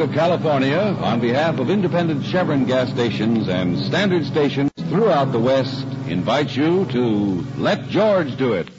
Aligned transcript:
Of 0.00 0.12
California, 0.12 0.78
on 0.78 1.20
behalf 1.20 1.58
of 1.58 1.68
independent 1.68 2.24
Chevron 2.24 2.64
gas 2.64 2.88
stations 2.88 3.48
and 3.48 3.78
standard 3.78 4.24
stations 4.24 4.70
throughout 4.88 5.30
the 5.30 5.38
West, 5.38 5.84
invites 6.08 6.56
you 6.56 6.86
to 6.86 7.44
Let 7.58 7.86
George 7.88 8.34
Do 8.38 8.54
It. 8.54 8.70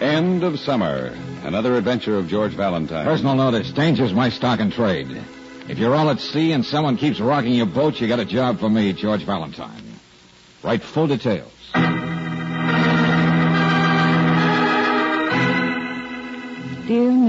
End 0.00 0.44
of 0.44 0.58
summer. 0.60 1.14
Another 1.42 1.76
adventure 1.76 2.16
of 2.16 2.26
George 2.26 2.52
Valentine. 2.52 3.04
Personal 3.04 3.34
notice. 3.34 3.70
Danger's 3.72 4.14
my 4.14 4.30
stock 4.30 4.60
and 4.60 4.72
trade. 4.72 5.22
If 5.68 5.78
you're 5.78 5.94
all 5.94 6.08
at 6.08 6.20
sea 6.20 6.52
and 6.52 6.64
someone 6.64 6.96
keeps 6.96 7.20
rocking 7.20 7.52
your 7.52 7.66
boat, 7.66 8.00
you 8.00 8.08
got 8.08 8.18
a 8.18 8.24
job 8.24 8.60
for 8.60 8.70
me, 8.70 8.94
George 8.94 9.24
Valentine. 9.24 10.00
Write 10.62 10.82
full 10.82 11.06
details. 11.06 11.53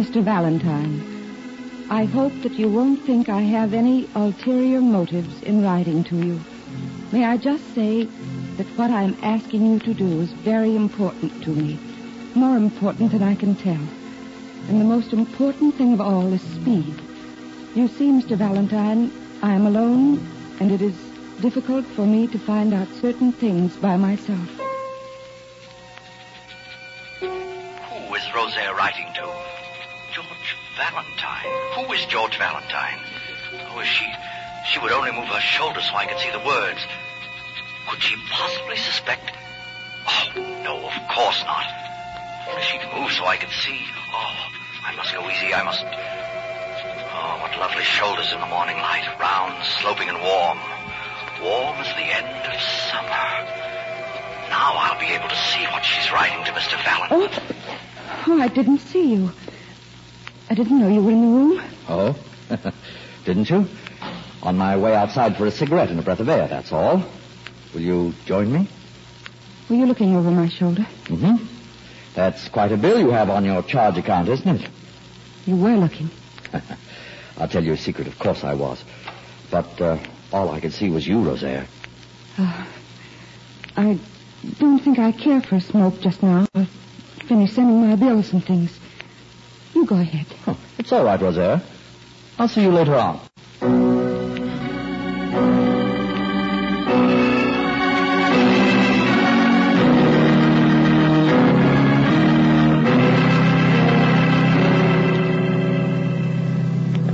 Mr. 0.05 0.23
Valentine, 0.23 1.01
I 1.89 2.05
hope 2.05 2.31
that 2.43 2.53
you 2.53 2.69
won't 2.69 3.03
think 3.07 3.27
I 3.27 3.41
have 3.41 3.73
any 3.73 4.07
ulterior 4.13 4.79
motives 4.79 5.41
in 5.41 5.63
writing 5.63 6.03
to 6.03 6.15
you. 6.15 6.39
May 7.11 7.25
I 7.25 7.37
just 7.37 7.73
say 7.73 8.03
that 8.57 8.67
what 8.77 8.91
I'm 8.91 9.17
asking 9.23 9.65
you 9.65 9.79
to 9.79 9.95
do 9.95 10.21
is 10.21 10.31
very 10.31 10.75
important 10.75 11.43
to 11.43 11.49
me, 11.49 11.79
more 12.35 12.55
important 12.55 13.13
than 13.13 13.23
I 13.23 13.33
can 13.33 13.55
tell. 13.55 13.81
And 14.69 14.79
the 14.79 14.85
most 14.85 15.11
important 15.11 15.73
thing 15.73 15.93
of 15.93 16.01
all 16.01 16.31
is 16.31 16.41
speed. 16.43 17.01
You 17.73 17.87
see, 17.87 18.11
Mr. 18.11 18.37
Valentine, 18.37 19.11
I 19.41 19.53
am 19.53 19.65
alone, 19.65 20.23
and 20.59 20.71
it 20.71 20.83
is 20.83 20.95
difficult 21.41 21.83
for 21.83 22.05
me 22.05 22.27
to 22.27 22.37
find 22.37 22.75
out 22.75 22.87
certain 23.01 23.31
things 23.31 23.75
by 23.75 23.97
myself. 23.97 24.49
Who 27.19 28.13
is 28.13 28.35
Rosaire 28.35 28.75
writing 28.75 29.11
to? 29.15 29.64
Valentine. 30.75 31.47
Who 31.75 31.93
is 31.93 32.05
George 32.05 32.37
Valentine? 32.37 32.99
Oh, 33.71 33.79
is 33.79 33.87
she? 33.87 34.05
She 34.67 34.79
would 34.79 34.91
only 34.91 35.11
move 35.11 35.27
her 35.27 35.39
shoulders 35.39 35.85
so 35.87 35.95
I 35.95 36.05
could 36.05 36.19
see 36.19 36.31
the 36.31 36.43
words. 36.43 36.79
Could 37.89 38.01
she 38.01 38.15
possibly 38.29 38.75
suspect? 38.77 39.31
Oh, 40.07 40.27
no, 40.63 40.75
of 40.83 40.95
course 41.07 41.39
not. 41.45 41.65
Only 42.49 42.61
she'd 42.63 42.83
move 42.91 43.11
so 43.11 43.25
I 43.25 43.37
could 43.37 43.53
see. 43.63 43.79
Oh, 44.11 44.35
I 44.83 44.95
must 44.95 45.13
go 45.13 45.23
easy. 45.29 45.53
I 45.53 45.63
must. 45.63 45.79
Oh, 45.81 47.39
what 47.41 47.57
lovely 47.57 47.83
shoulders 47.83 48.33
in 48.33 48.39
the 48.39 48.51
morning 48.51 48.77
light. 48.77 49.07
Round, 49.19 49.63
sloping, 49.79 50.09
and 50.09 50.19
warm. 50.19 50.59
Warm 51.41 51.77
as 51.79 51.91
the 51.95 52.07
end 52.09 52.35
of 52.51 52.59
summer. 52.91 53.25
Now 54.51 54.75
I'll 54.75 54.99
be 54.99 55.07
able 55.07 55.29
to 55.29 55.41
see 55.55 55.63
what 55.71 55.85
she's 55.85 56.11
writing 56.11 56.43
to 56.45 56.51
Mr. 56.51 56.75
Valentine. 56.83 57.31
Oh, 58.27 58.33
oh 58.33 58.41
I 58.41 58.47
didn't 58.47 58.79
see 58.79 59.13
you. 59.13 59.31
I 60.49 60.53
didn't 60.53 60.79
know 60.79 60.87
you 60.87 61.01
were 61.01 61.11
in 61.11 61.21
the 61.21 61.27
room. 61.27 61.63
Oh? 61.89 62.15
Didn't 63.25 63.49
you? 63.49 63.67
On 64.43 64.57
my 64.57 64.77
way 64.77 64.95
outside 64.95 65.37
for 65.37 65.47
a 65.47 65.51
cigarette 65.51 65.89
and 65.89 65.99
a 65.99 66.03
breath 66.03 66.19
of 66.19 66.29
air, 66.29 66.47
that's 66.47 66.71
all. 66.71 67.03
Will 67.73 67.81
you 67.81 68.13
join 68.25 68.51
me? 68.51 68.67
Were 69.69 69.75
you 69.75 69.87
looking 69.87 70.15
over 70.15 70.29
my 70.29 70.47
shoulder? 70.47 70.85
Mm-hmm. 71.05 71.43
That's 72.13 72.47
quite 72.49 72.71
a 72.71 72.77
bill 72.77 72.99
you 72.99 73.09
have 73.09 73.29
on 73.29 73.43
your 73.43 73.63
charge 73.63 73.97
account, 73.97 74.29
isn't 74.29 74.47
it? 74.61 74.69
You 75.47 75.55
were 75.55 75.75
looking. 75.75 76.09
I'll 77.37 77.47
tell 77.47 77.63
you 77.63 77.73
a 77.73 77.77
secret. 77.77 78.07
Of 78.07 78.19
course 78.19 78.43
I 78.43 78.53
was. 78.53 78.83
But 79.49 79.81
uh, 79.81 79.97
all 80.31 80.49
I 80.51 80.59
could 80.59 80.73
see 80.73 80.89
was 80.89 81.07
you, 81.07 81.21
Rosaire. 81.21 81.67
Uh, 82.37 82.65
I 83.75 83.99
don't 84.59 84.79
think 84.79 84.99
I 84.99 85.11
care 85.11 85.41
for 85.41 85.55
a 85.55 85.61
smoke 85.61 85.99
just 86.01 86.21
now. 86.21 86.47
I'll 86.53 86.67
finish 87.27 87.53
sending 87.53 87.81
my 87.89 87.95
bills 87.95 88.31
and 88.31 88.45
things. 88.45 88.71
You 89.85 89.89
go 89.89 89.97
ahead. 89.97 90.25
Oh, 90.47 90.57
it's 90.79 90.91
all 90.91 91.03
right, 91.05 91.21
Rosaire. 91.21 91.61
I'll 92.39 92.47
see 92.47 92.63
you 92.63 92.71
later 92.71 92.95
on. 92.95 93.21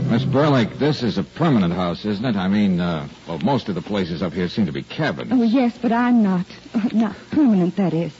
Miss 0.09 0.23
Burlick, 0.23 0.79
this 0.79 1.03
is 1.03 1.17
a 1.17 1.23
permanent 1.23 1.73
house, 1.73 2.05
isn't 2.05 2.23
it? 2.23 2.37
I 2.37 2.47
mean, 2.47 2.79
uh, 2.79 3.09
well, 3.27 3.39
most 3.39 3.67
of 3.67 3.75
the 3.75 3.81
places 3.81 4.21
up 4.23 4.31
here 4.31 4.47
seem 4.47 4.67
to 4.67 4.71
be 4.71 4.83
cabins. 4.83 5.29
Oh, 5.33 5.43
yes, 5.43 5.77
but 5.77 5.91
I'm 5.91 6.23
not. 6.23 6.45
Not 6.93 7.17
permanent, 7.31 7.75
that 7.75 7.93
is. 7.93 8.13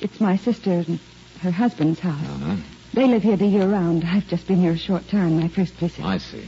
It's 0.00 0.20
my 0.20 0.36
sister 0.36 0.72
and 0.72 0.98
her 1.42 1.52
husband's 1.52 2.00
house. 2.00 2.26
Uh-huh. 2.26 2.56
They 2.94 3.08
live 3.08 3.24
here 3.24 3.36
the 3.36 3.46
year 3.46 3.66
round. 3.66 4.04
I've 4.04 4.28
just 4.28 4.46
been 4.46 4.60
here 4.60 4.70
a 4.70 4.78
short 4.78 5.08
time, 5.08 5.40
my 5.40 5.48
first 5.48 5.74
visit. 5.74 6.04
I 6.04 6.18
see. 6.18 6.46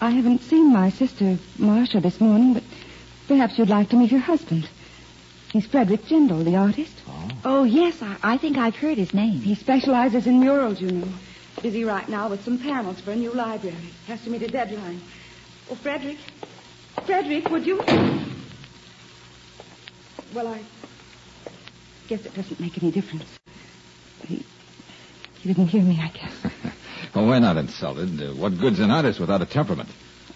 I 0.00 0.08
haven't 0.08 0.40
seen 0.40 0.72
my 0.72 0.88
sister, 0.88 1.36
Marcia, 1.58 2.00
this 2.00 2.22
morning, 2.22 2.54
but 2.54 2.62
perhaps 3.28 3.58
you'd 3.58 3.68
like 3.68 3.90
to 3.90 3.96
meet 3.96 4.10
her 4.12 4.18
husband. 4.18 4.66
He's 5.52 5.66
Frederick 5.66 6.04
Jindal, 6.04 6.42
the 6.42 6.56
artist. 6.56 7.02
Oh. 7.06 7.30
Oh, 7.44 7.64
yes, 7.64 8.00
I, 8.00 8.16
I 8.22 8.38
think 8.38 8.56
I've 8.56 8.74
heard 8.74 8.96
his 8.96 9.12
name. 9.12 9.40
He 9.40 9.54
specializes 9.54 10.26
in 10.26 10.40
murals, 10.40 10.80
you 10.80 10.90
know. 10.90 11.08
Busy 11.60 11.84
right 11.84 12.08
now 12.08 12.30
with 12.30 12.42
some 12.44 12.58
panels 12.58 13.02
for 13.02 13.10
a 13.10 13.16
new 13.16 13.32
library. 13.32 13.76
Has 14.06 14.24
to 14.24 14.30
meet 14.30 14.40
a 14.40 14.48
deadline. 14.48 15.02
Oh, 15.70 15.74
Frederick. 15.74 16.16
Frederick, 17.04 17.50
would 17.50 17.66
you? 17.66 17.76
Well, 20.34 20.48
I 20.48 20.62
guess 22.08 22.24
it 22.24 22.34
doesn't 22.34 22.58
make 22.58 22.82
any 22.82 22.90
difference. 22.90 23.26
He, 24.26 24.46
he 25.44 25.52
didn't 25.52 25.68
hear 25.68 25.82
me, 25.82 26.00
I 26.00 26.08
guess. 26.08 26.32
well, 27.14 27.26
we're 27.26 27.38
not 27.38 27.58
insulted. 27.58 28.18
Uh, 28.18 28.32
what 28.34 28.58
good's 28.58 28.80
an 28.80 28.90
artist 28.90 29.20
without 29.20 29.42
a 29.42 29.46
temperament? 29.46 29.90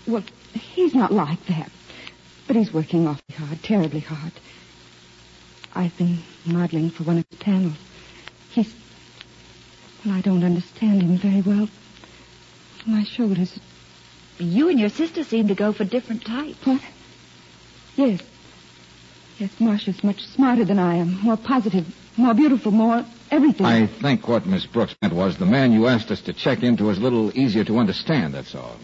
Well, 0.06 0.22
he's 0.52 0.94
not 0.94 1.10
like 1.10 1.44
that. 1.46 1.70
But 2.46 2.56
he's 2.56 2.72
working 2.74 3.06
awfully 3.06 3.34
hard, 3.34 3.62
terribly 3.62 4.00
hard. 4.00 4.32
I've 5.74 5.96
been 5.96 6.18
modeling 6.44 6.90
for 6.90 7.04
one 7.04 7.18
of 7.18 7.26
his 7.30 7.38
panels. 7.38 7.76
He's. 8.50 8.70
Well, 10.04 10.14
I 10.14 10.20
don't 10.20 10.44
understand 10.44 11.02
him 11.02 11.16
very 11.16 11.40
well. 11.40 11.70
My 12.86 13.04
shoulders. 13.04 13.58
You 14.38 14.68
and 14.68 14.78
your 14.78 14.90
sister 14.90 15.24
seem 15.24 15.48
to 15.48 15.54
go 15.54 15.72
for 15.72 15.84
different 15.84 16.26
types. 16.26 16.66
What? 16.66 16.82
Yes. 17.96 18.20
Yes, 19.38 19.50
Marcia's 19.58 20.04
much 20.04 20.22
smarter 20.26 20.66
than 20.66 20.78
I 20.78 20.96
am. 20.96 21.22
More 21.22 21.38
positive, 21.38 21.86
more 22.18 22.34
beautiful, 22.34 22.72
more 22.72 23.06
everything. 23.30 23.66
I 23.66 23.86
think 23.86 24.28
what 24.28 24.46
Miss 24.46 24.66
Brooks 24.66 24.94
meant 25.02 25.14
was 25.14 25.36
the 25.36 25.46
man 25.46 25.72
you 25.72 25.86
asked 25.86 26.10
us 26.10 26.20
to 26.22 26.32
check 26.32 26.62
into 26.62 26.84
was 26.84 26.98
a 26.98 27.00
little 27.00 27.36
easier 27.38 27.64
to 27.64 27.78
understand, 27.78 28.34
that's 28.34 28.54
all. 28.54 28.76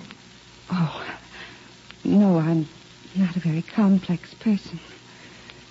Oh. 0.71 1.05
No, 2.05 2.39
I'm 2.39 2.69
not 3.17 3.35
a 3.35 3.41
very 3.41 3.63
complex 3.63 4.35
person. 4.35 4.79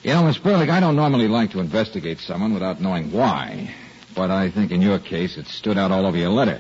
You 0.02 0.14
know, 0.14 0.24
Miss 0.24 0.38
Burlick, 0.38 0.70
I 0.70 0.80
don't 0.80 0.96
normally 0.96 1.28
like 1.28 1.52
to 1.52 1.60
investigate 1.60 2.20
someone 2.20 2.54
without 2.54 2.82
knowing 2.82 3.12
why. 3.12 3.74
But 4.16 4.32
I 4.32 4.50
think 4.50 4.72
in 4.72 4.82
your 4.82 5.00
case 5.00 5.38
it 5.38 5.48
stood 5.48 5.78
out 5.78 5.92
all 5.92 6.06
over 6.06 6.18
your 6.18 6.32
letter. 6.32 6.60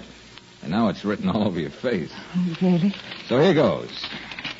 And 0.61 0.71
now 0.71 0.87
it's 0.89 1.03
written 1.03 1.27
all 1.27 1.45
over 1.47 1.59
your 1.59 1.71
face. 1.71 2.11
Oh, 2.35 2.55
really? 2.61 2.93
So 3.27 3.39
here 3.39 3.53
goes. 3.53 3.89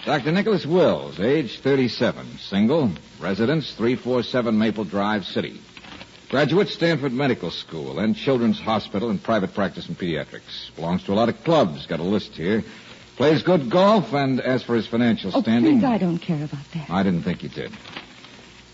Dr. 0.06 0.32
Nicholas 0.32 0.66
Wills, 0.66 1.20
age 1.20 1.60
37, 1.60 2.38
single, 2.40 2.92
residence 3.22 3.74
347 3.76 4.58
Maple 4.58 4.84
Drive, 4.84 5.26
City. 5.26 5.62
Graduate 6.34 6.68
Stanford 6.70 7.14
Medical 7.14 7.52
School 7.52 8.00
and 8.00 8.16
Children's 8.16 8.60
Hospital 8.60 9.12
and 9.12 9.22
private 9.22 9.54
practice 9.54 9.88
in 9.88 9.94
pediatrics. 9.94 10.76
Belongs 10.76 11.04
to 11.04 11.14
a 11.14 11.14
lot 11.14 11.30
of 11.30 11.44
clubs. 11.44 11.86
Got 11.86 12.00
a 12.00 12.04
list 12.04 12.32
here. 12.32 12.64
Plays 13.18 13.44
good 13.44 13.70
golf, 13.70 14.14
and 14.16 14.42
as 14.42 14.64
for 14.64 14.74
his 14.76 14.88
financial 14.88 15.30
Oh, 15.32 15.44
standing. 15.44 15.78
please, 15.82 15.86
I 15.86 16.00
don't 16.00 16.18
care 16.18 16.44
about 16.44 16.66
that. 16.74 16.90
I 16.90 17.04
didn't 17.04 17.22
think 17.22 17.44
you 17.44 17.50
did. 17.50 17.72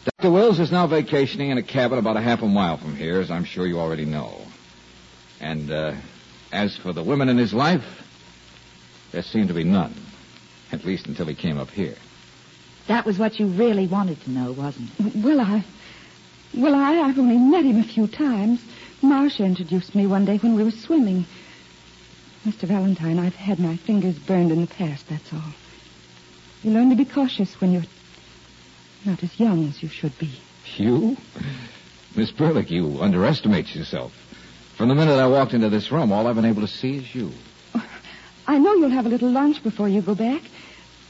Dr. 0.06 0.32
Wills 0.32 0.62
is 0.62 0.72
now 0.72 0.88
vacationing 0.88 1.50
in 1.50 1.58
a 1.58 1.62
cabin 1.62 2.00
about 2.00 2.16
a 2.16 2.22
half 2.22 2.42
a 2.44 2.48
mile 2.48 2.78
from 2.78 2.96
here, 2.96 3.20
as 3.20 3.30
I'm 3.30 3.44
sure 3.44 3.68
you 3.68 3.78
already 3.78 4.06
know. 4.06 4.38
And 5.42 5.70
uh, 5.70 5.96
as 6.54 6.78
for 6.78 6.94
the 6.94 7.04
women 7.04 7.28
in 7.28 7.38
his 7.38 7.54
life, 7.54 7.84
there 9.12 9.22
seemed 9.22 9.50
to 9.50 9.54
be 9.54 9.66
none. 9.66 9.94
At 10.72 10.86
least 10.86 11.08
until 11.08 11.26
he 11.26 11.36
came 11.36 11.58
up 11.58 11.72
here. 11.72 11.96
That 12.88 13.06
was 13.06 13.20
what 13.20 13.38
you 13.38 13.48
really 13.48 13.86
wanted 13.86 14.22
to 14.22 14.32
know, 14.32 14.54
wasn't 14.54 14.92
it? 14.98 15.16
Well, 15.18 15.42
I. 15.42 15.66
Well, 16.56 16.76
I, 16.76 17.00
I've 17.00 17.20
only 17.20 17.38
met 17.38 17.66
him 17.66 17.80
a 17.80 17.84
few 17.84 18.08
times. 18.08 18.62
Marcia 19.02 19.44
introduced 19.44 19.96
me 19.96 20.08
one 20.08 20.26
day 20.26 20.38
when 20.38 20.56
we 20.56 20.64
were 20.64 20.72
swimming. 20.72 21.26
Mr. 22.46 22.68
Valentine, 22.68 23.20
I've 23.20 23.36
had 23.36 23.60
my 23.60 23.76
fingers 23.78 24.18
burned 24.18 24.52
in 24.52 24.62
the 24.62 24.68
past, 24.68 25.08
that's 25.10 25.32
all. 25.34 25.54
You 26.64 26.72
learn 26.72 26.90
to 26.90 26.96
be 26.96 27.06
cautious 27.06 27.60
when 27.62 27.72
you're 27.72 27.84
not 29.06 29.24
as 29.24 29.40
young 29.40 29.68
as 29.68 29.82
you 29.84 29.90
should 29.90 30.18
be. 30.18 30.32
You? 30.78 31.18
Miss 32.16 32.32
Burlick, 32.32 32.70
you 32.72 33.02
underestimate 33.02 33.74
yourself. 33.76 34.12
From 34.76 34.90
the 34.90 34.96
minute 34.96 35.20
I 35.20 35.28
walked 35.28 35.54
into 35.54 35.70
this 35.70 35.92
room, 35.92 36.12
all 36.12 36.28
I've 36.28 36.36
been 36.36 36.46
able 36.46 36.62
to 36.62 36.68
see 36.68 36.98
is 36.98 37.16
you. 37.16 37.32
I 38.48 38.58
know 38.58 38.74
you'll 38.76 38.90
have 38.90 39.06
a 39.06 39.10
little 39.10 39.30
lunch 39.30 39.62
before 39.62 39.88
you 39.88 40.02
go 40.02 40.16
back. 40.16 40.42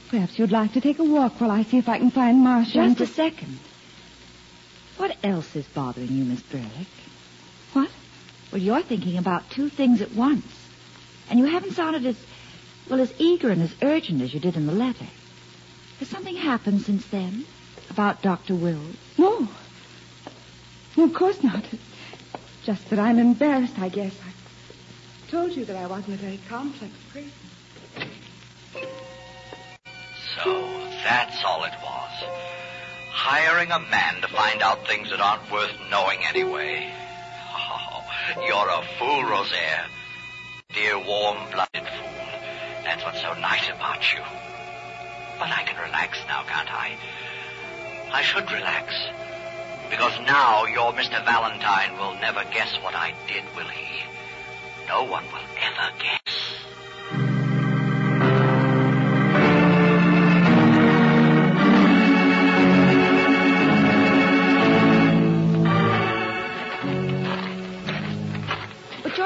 Perhaps 0.10 0.38
you'd 0.38 0.52
like 0.52 0.74
to 0.74 0.82
take 0.82 1.00
a 1.00 1.04
walk 1.04 1.40
while 1.40 1.52
I 1.52 1.64
see 1.64 1.78
if 1.78 1.88
I 1.88 1.98
can 2.00 2.12
find 2.12 2.40
Marcia. 2.40 2.80
and- 2.82 2.98
Just 2.98 3.12
a 3.12 3.14
second. 3.14 3.60
What 5.00 5.16
else 5.24 5.56
is 5.56 5.66
bothering 5.66 6.10
you, 6.10 6.26
Miss 6.26 6.42
Burlick? 6.42 6.88
What? 7.72 7.90
Well, 8.52 8.62
you're 8.62 8.82
thinking 8.82 9.18
about 9.18 9.50
two 9.50 9.70
things 9.70 10.02
at 10.02 10.12
once. 10.12 10.46
And 11.30 11.40
you 11.40 11.46
haven't 11.46 11.72
sounded 11.72 12.06
as, 12.06 12.18
well, 12.90 13.00
as 13.00 13.14
eager 13.18 13.50
and 13.50 13.62
as 13.62 13.74
urgent 13.82 14.22
as 14.22 14.34
you 14.34 14.42
did 14.42 14.58
in 14.58 14.66
the 14.66 14.74
letter. 14.74 15.08
Has 16.00 16.10
something 16.10 16.36
happened 16.36 16.82
since 16.82 17.08
then? 17.08 17.46
About 17.90 18.22
Dr. 18.22 18.56
Wills? 18.56 18.98
No. 19.18 19.48
No, 20.98 21.06
of 21.06 21.14
course 21.14 21.42
not. 21.42 21.64
Just 22.66 22.90
that 22.90 23.00
I'm 23.00 23.20
embarrassed, 23.20 23.80
I 23.80 23.88
guess. 23.88 24.14
I 24.20 25.32
told 25.32 25.56
you 25.56 25.64
that 25.64 25.78
I 25.78 25.88
wasn't 25.88 26.16
a 26.16 26.18
very 26.18 26.42
complex 26.50 26.94
person. 27.14 27.32
So, 30.44 30.68
that's 31.06 31.42
all 31.46 31.64
it 31.64 31.74
was. 31.82 32.69
Hiring 33.32 33.70
a 33.70 33.78
man 33.78 34.22
to 34.24 34.28
find 34.28 34.64
out 34.64 34.88
things 34.88 35.12
that 35.12 35.22
aren't 35.22 35.52
worth 35.52 35.70
knowing 35.92 36.18
anyway. 36.26 36.92
Oh, 37.54 38.04
you're 38.42 38.68
a 38.68 38.82
fool, 38.98 39.24
Rosaire. 39.24 39.86
Dear 40.74 40.98
warm-blooded 40.98 41.86
fool. 41.86 42.26
That's 42.84 43.04
what's 43.06 43.22
so 43.22 43.36
nice 43.36 43.70
about 43.70 44.02
you. 44.12 44.22
But 45.38 45.52
I 45.54 45.62
can 45.62 45.78
relax 45.80 46.18
now, 46.28 46.42
can't 46.42 46.74
I? 46.74 46.98
I 48.12 48.24
should 48.24 48.50
relax. 48.52 48.96
Because 49.92 50.20
now 50.26 50.66
your 50.66 50.92
Mr. 50.94 51.24
Valentine 51.24 52.00
will 52.00 52.16
never 52.20 52.44
guess 52.52 52.82
what 52.82 52.96
I 52.96 53.14
did, 53.28 53.44
will 53.56 53.70
he? 53.70 54.06
No 54.88 55.04
one 55.04 55.26
will 55.26 55.48
ever 55.62 55.94
guess. 56.00 56.49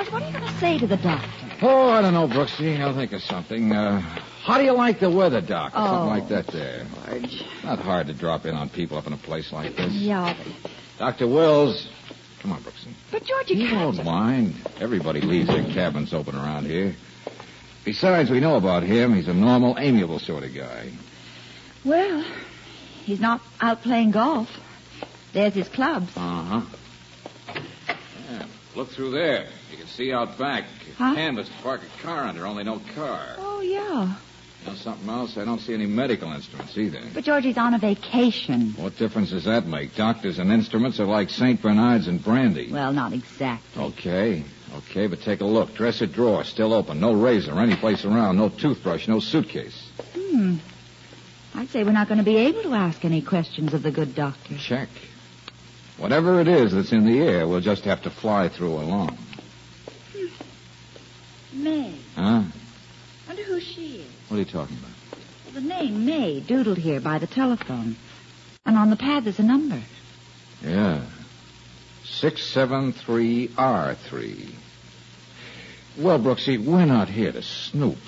George, 0.03 0.11
what 0.13 0.23
are 0.23 0.27
you 0.27 0.33
going 0.33 0.45
to 0.51 0.59
say 0.59 0.77
to 0.79 0.87
the 0.87 0.97
doctor? 0.97 1.27
Oh, 1.61 1.89
I 1.89 2.01
don't 2.01 2.13
know, 2.13 2.27
Brooksy. 2.27 2.79
I'll 2.79 2.93
think 2.95 3.13
of 3.13 3.21
something. 3.23 3.71
Uh, 3.71 4.01
how 4.43 4.57
do 4.57 4.63
you 4.65 4.73
like 4.73 4.99
the 4.99 5.09
weather, 5.09 5.39
Doc? 5.41 5.73
Or 5.73 5.79
Oh. 5.79 5.85
something 5.85 6.09
like 6.09 6.27
that 6.29 6.47
there. 6.47 6.85
George. 7.09 7.45
Not 7.63 7.79
hard 7.79 8.07
to 8.07 8.13
drop 8.13 8.45
in 8.45 8.55
on 8.55 8.69
people 8.69 8.97
up 8.97 9.07
in 9.07 9.13
a 9.13 9.17
place 9.17 9.51
like 9.53 9.75
this. 9.77 9.93
Yeah, 9.93 10.35
but, 10.61 10.71
Dr. 10.99 11.27
Wills. 11.27 11.87
Come 12.41 12.51
on, 12.51 12.61
Brooksy. 12.61 12.89
but 13.11 13.23
George, 13.23 13.49
you 13.51 13.57
You 13.63 13.69
can't. 13.69 13.95
won't 13.95 14.03
mind. 14.05 14.55
Everybody 14.81 15.21
leaves 15.21 15.47
their 15.47 15.63
cabins 15.63 16.13
open 16.13 16.35
around 16.35 16.65
here. 16.65 16.93
Besides, 17.85 18.29
we 18.29 18.41
know 18.41 18.55
about 18.55 18.83
him. 18.83 19.13
He's 19.13 19.27
a 19.29 19.33
normal, 19.33 19.77
amiable 19.79 20.19
sort 20.19 20.43
of 20.43 20.53
guy. 20.53 20.89
Well, 21.85 22.23
he's 23.05 23.19
not 23.21 23.39
out 23.61 23.81
playing 23.83 24.11
golf. 24.11 24.49
There's 25.31 25.53
his 25.53 25.69
clubs. 25.69 26.11
Uh-huh. 26.17 26.61
Look 28.75 28.89
through 28.89 29.11
there. 29.11 29.47
You 29.71 29.77
can 29.77 29.87
see 29.87 30.11
out 30.11 30.37
back. 30.37 30.65
Huh? 30.97 31.13
Canvas 31.13 31.47
to 31.47 31.53
park 31.61 31.81
a 31.83 32.01
car 32.01 32.23
under, 32.23 32.45
only 32.47 32.63
no 32.63 32.81
car. 32.95 33.35
Oh, 33.37 33.61
yeah. 33.61 34.15
You 34.61 34.71
know 34.71 34.75
something 34.75 35.09
else? 35.09 35.37
I 35.37 35.45
don't 35.45 35.59
see 35.59 35.73
any 35.73 35.85
medical 35.85 36.31
instruments 36.31 36.77
either. 36.77 37.01
But 37.13 37.23
Georgie's 37.23 37.57
on 37.57 37.73
a 37.73 37.77
vacation. 37.77 38.73
What 38.77 38.97
difference 38.97 39.29
does 39.29 39.43
that 39.43 39.67
make? 39.67 39.95
Doctors 39.95 40.39
and 40.39 40.51
instruments 40.51 40.99
are 40.99 41.05
like 41.05 41.29
St. 41.29 41.61
Bernards 41.61 42.07
and 42.07 42.23
brandy. 42.23 42.71
Well, 42.71 42.93
not 42.93 43.13
exactly. 43.13 43.83
Okay, 43.83 44.43
okay, 44.77 45.07
but 45.07 45.21
take 45.21 45.41
a 45.41 45.45
look. 45.45 45.75
Dresser 45.75 46.07
drawer, 46.07 46.43
still 46.43 46.73
open. 46.73 46.99
No 46.99 47.13
razor 47.13 47.59
any 47.59 47.75
place 47.75 48.05
around. 48.05 48.37
No 48.37 48.49
toothbrush, 48.49 49.07
no 49.07 49.19
suitcase. 49.19 49.91
Hmm. 50.15 50.55
I'd 51.53 51.69
say 51.69 51.83
we're 51.83 51.91
not 51.91 52.07
going 52.07 52.17
to 52.17 52.23
be 52.23 52.37
able 52.37 52.63
to 52.63 52.73
ask 52.73 53.05
any 53.05 53.21
questions 53.21 53.73
of 53.73 53.83
the 53.83 53.91
good 53.91 54.15
doctor. 54.15 54.57
Check. 54.57 54.89
Whatever 56.03 56.39
it 56.41 56.49
is 56.49 56.73
that's 56.73 56.91
in 56.91 57.05
the 57.05 57.21
air, 57.21 57.47
we'll 57.47 57.61
just 57.61 57.85
have 57.85 58.01
to 58.01 58.09
fly 58.09 58.49
through 58.49 58.73
alone. 58.73 59.17
Hmm. 60.11 61.63
May. 61.63 61.95
Huh? 62.13 62.43
Wonder 63.25 63.43
who 63.43 63.61
she 63.61 64.01
is. 64.01 64.11
What 64.27 64.35
are 64.35 64.41
you 64.41 64.45
talking 64.45 64.77
about? 64.79 64.91
The 65.53 65.61
name 65.61 66.05
May 66.05 66.41
doodled 66.41 66.77
here 66.77 66.99
by 66.99 67.19
the 67.19 67.27
telephone. 67.27 67.95
And 68.65 68.77
on 68.77 68.89
the 68.89 68.97
pad 68.97 69.23
there's 69.23 69.39
a 69.39 69.43
number. 69.43 69.81
Yeah. 70.61 71.05
673R3. 72.03 74.49
Well, 75.99 76.19
Brooksy, 76.19 76.61
we're 76.61 76.83
not 76.83 77.07
here 77.07 77.31
to 77.31 77.41
snoop. 77.41 77.99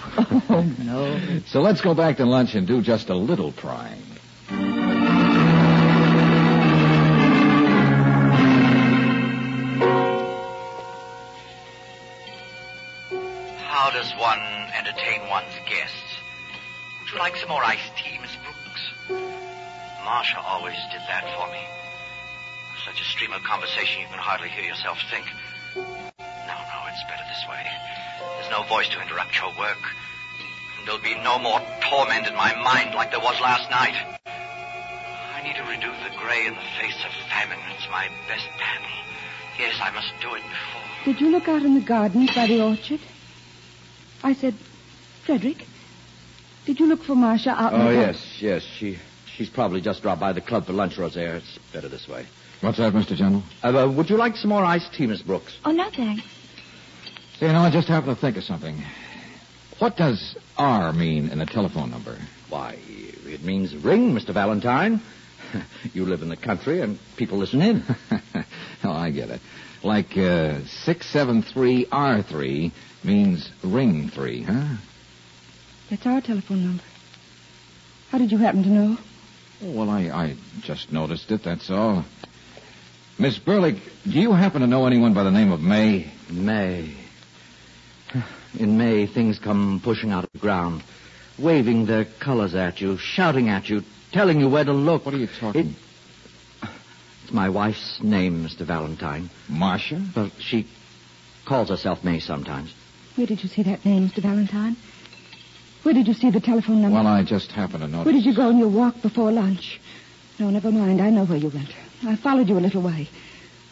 Oh, 0.50 0.70
no. 0.80 1.40
so 1.48 1.62
let's 1.62 1.80
go 1.80 1.94
back 1.94 2.18
to 2.18 2.26
lunch 2.26 2.56
and 2.56 2.68
do 2.68 2.82
just 2.82 3.08
a 3.08 3.16
little 3.16 3.54
prying. 3.54 4.04
You 17.16 17.22
like 17.22 17.36
some 17.38 17.48
more 17.48 17.64
iced 17.64 17.96
tea, 17.96 18.20
Miss 18.20 18.36
Brooks? 18.44 18.84
Marcia 20.04 20.40
always 20.44 20.76
did 20.92 21.00
that 21.08 21.24
for 21.32 21.48
me. 21.48 21.64
Such 22.84 23.00
a 23.00 23.06
stream 23.06 23.32
of 23.32 23.42
conversation 23.44 24.02
you 24.02 24.08
can 24.12 24.20
hardly 24.20 24.50
hear 24.50 24.66
yourself 24.66 25.00
think. 25.10 25.24
No, 25.76 26.58
no, 26.60 26.78
it's 26.92 27.04
better 27.08 27.24
this 27.32 27.44
way. 27.48 27.64
There's 28.36 28.52
no 28.52 28.68
voice 28.68 28.90
to 28.90 29.02
interrupt 29.02 29.32
your 29.40 29.48
work. 29.56 29.80
And 30.78 30.84
there'll 30.84 31.02
be 31.02 31.16
no 31.24 31.40
more 31.40 31.64
torment 31.88 32.28
in 32.28 32.36
my 32.36 32.52
mind 32.60 32.94
like 32.94 33.12
there 33.12 33.24
was 33.24 33.40
last 33.40 33.72
night. 33.72 33.96
I 34.28 35.40
need 35.42 35.56
to 35.56 35.64
reduce 35.72 35.98
the 36.04 36.12
gray 36.20 36.46
in 36.46 36.54
the 36.54 36.68
face 36.84 37.00
of 37.00 37.16
famine. 37.32 37.64
It's 37.80 37.88
my 37.90 38.12
best 38.28 38.48
battle. 38.60 38.96
Yes, 39.58 39.80
I 39.80 39.90
must 39.96 40.12
do 40.20 40.36
it 40.36 40.44
before. 40.44 40.84
Did 41.08 41.22
you 41.22 41.32
look 41.32 41.48
out 41.48 41.64
in 41.64 41.76
the 41.76 41.86
gardens 41.86 42.36
by 42.36 42.48
the 42.48 42.62
orchard? 42.62 43.00
I 44.22 44.34
said, 44.34 44.56
Frederick, 45.24 45.66
did 46.66 46.80
you 46.80 46.88
look 46.88 47.04
for 47.04 47.16
Marcia 47.16 47.50
out 47.52 47.74
in 47.74 47.82
Oh, 47.82 47.88
the 47.88 47.94
gar- 47.94 48.02
yes, 48.08 48.38
yes. 48.42 48.64
She 48.64 48.98
she's 49.36 49.50
probably 49.50 49.82
just 49.82 50.02
dropped 50.02 50.20
by 50.22 50.34
the 50.34 50.42
club 50.42 50.66
for 50.66 50.74
lunch, 50.74 50.98
Rosaire. 50.98 51.36
It's 51.38 51.58
better 51.74 51.88
this 51.90 52.08
way. 52.08 52.26
What's 52.62 52.78
that, 52.78 52.94
Mr. 52.94 53.16
General? 53.16 53.44
Uh, 53.64 53.68
uh, 53.86 53.92
would 53.92 54.10
you 54.10 54.18
like 54.18 54.36
some 54.38 54.50
more 54.50 54.64
iced 54.64 54.94
tea, 54.94 55.08
Miss 55.08 55.22
Brooks? 55.22 55.58
Oh, 55.66 55.72
no, 55.72 55.90
thanks. 55.92 56.24
You 57.40 57.50
know, 57.50 57.60
I 57.60 57.70
just 57.70 57.88
happened 57.90 58.16
to 58.16 58.22
think 58.22 58.38
of 58.38 58.44
something. 58.44 58.82
What 59.80 59.98
does 59.98 60.38
R 60.58 60.94
mean 60.94 61.30
in 61.30 61.42
a 61.42 61.46
telephone 61.46 61.92
number? 61.92 62.18
Why, 62.50 62.78
it 63.26 63.44
means 63.44 63.76
ring, 63.76 64.14
Mr. 64.16 64.34
Valentine. 64.34 65.02
you 65.94 66.06
live 66.06 66.22
in 66.22 66.30
the 66.30 66.38
country 66.38 66.80
and 66.82 66.98
people 67.18 67.38
listen 67.38 67.62
in. 67.62 67.84
oh, 68.84 68.92
I 68.92 69.12
get 69.12 69.30
it. 69.30 69.42
Like 69.84 70.12
uh, 70.14 70.62
673R3 70.86 72.72
means 73.04 73.52
ring 73.64 74.10
3, 74.10 74.44
huh? 74.44 74.76
That's 75.90 76.06
our 76.06 76.22
telephone 76.22 76.64
number. 76.64 76.84
How 78.10 78.18
did 78.18 78.32
you 78.32 78.38
happen 78.38 78.64
to 78.64 78.70
know? 78.70 78.98
Oh, 79.64 79.72
Well, 79.72 79.90
I, 79.90 80.02
I 80.10 80.36
just 80.62 80.92
noticed 80.92 81.32
it, 81.32 81.44
that's 81.44 81.70
all. 81.70 82.06
Miss 83.18 83.38
Burlick, 83.40 83.78
do 84.04 84.20
you 84.20 84.34
happen 84.34 84.62
to 84.62 84.68
know 84.68 84.86
anyone 84.86 85.14
by 85.14 85.24
the 85.24 85.32
name 85.32 85.52
of 85.52 85.62
May? 85.62 86.12
May. 86.30 86.94
In 88.60 88.78
May, 88.78 89.06
things 89.06 89.40
come 89.40 89.82
pushing 89.84 90.12
out 90.12 90.24
of 90.26 90.32
the 90.32 90.40
ground, 90.40 90.84
waving 91.38 91.86
their 91.86 92.06
colors 92.06 92.56
at 92.56 92.82
you, 92.82 92.98
shouting 92.98 93.50
at 93.50 93.70
you, 93.70 93.84
telling 94.12 94.40
you 94.40 94.50
where 94.50 94.64
to 94.64 94.74
look. 94.74 95.06
What 95.06 95.14
are 95.14 95.18
you 95.18 95.28
talking? 95.40 95.76
It's 97.24 97.32
my 97.34 97.50
wife's 97.50 98.02
name, 98.02 98.46
Mr. 98.46 98.66
Valentine. 98.66 99.30
Marcia? 99.50 100.02
Well, 100.16 100.32
she 100.40 100.68
calls 101.46 101.70
herself 101.70 102.04
May 102.04 102.20
sometimes. 102.20 102.74
Where 103.16 103.28
did 103.28 103.44
you 103.44 103.50
see 103.50 103.64
that 103.64 103.84
name, 103.86 104.10
Mr. 104.10 104.22
Valentine? 104.22 104.76
Where 105.86 105.94
did 105.94 106.08
you 106.08 106.16
see 106.16 106.32
the 106.32 106.40
telephone 106.40 106.82
number? 106.82 106.96
Well, 106.96 107.06
I 107.06 107.22
just 107.22 107.52
happened 107.52 107.84
to 107.84 107.88
notice. 107.88 108.06
Where 108.06 108.14
did 108.14 108.26
you 108.26 108.34
go 108.34 108.48
on 108.48 108.58
your 108.58 108.70
walk 108.70 109.04
before 109.04 109.32
lunch? 109.32 109.80
No, 110.40 110.50
never 110.50 110.72
mind. 110.72 111.00
I 111.00 111.12
know 111.12 111.26
where 111.26 111.38
you 111.38 111.50
went. 111.50 111.70
I 112.04 112.16
followed 112.16 112.50
you 112.50 112.58
a 112.58 112.60
little 112.60 112.82
way. 112.82 113.08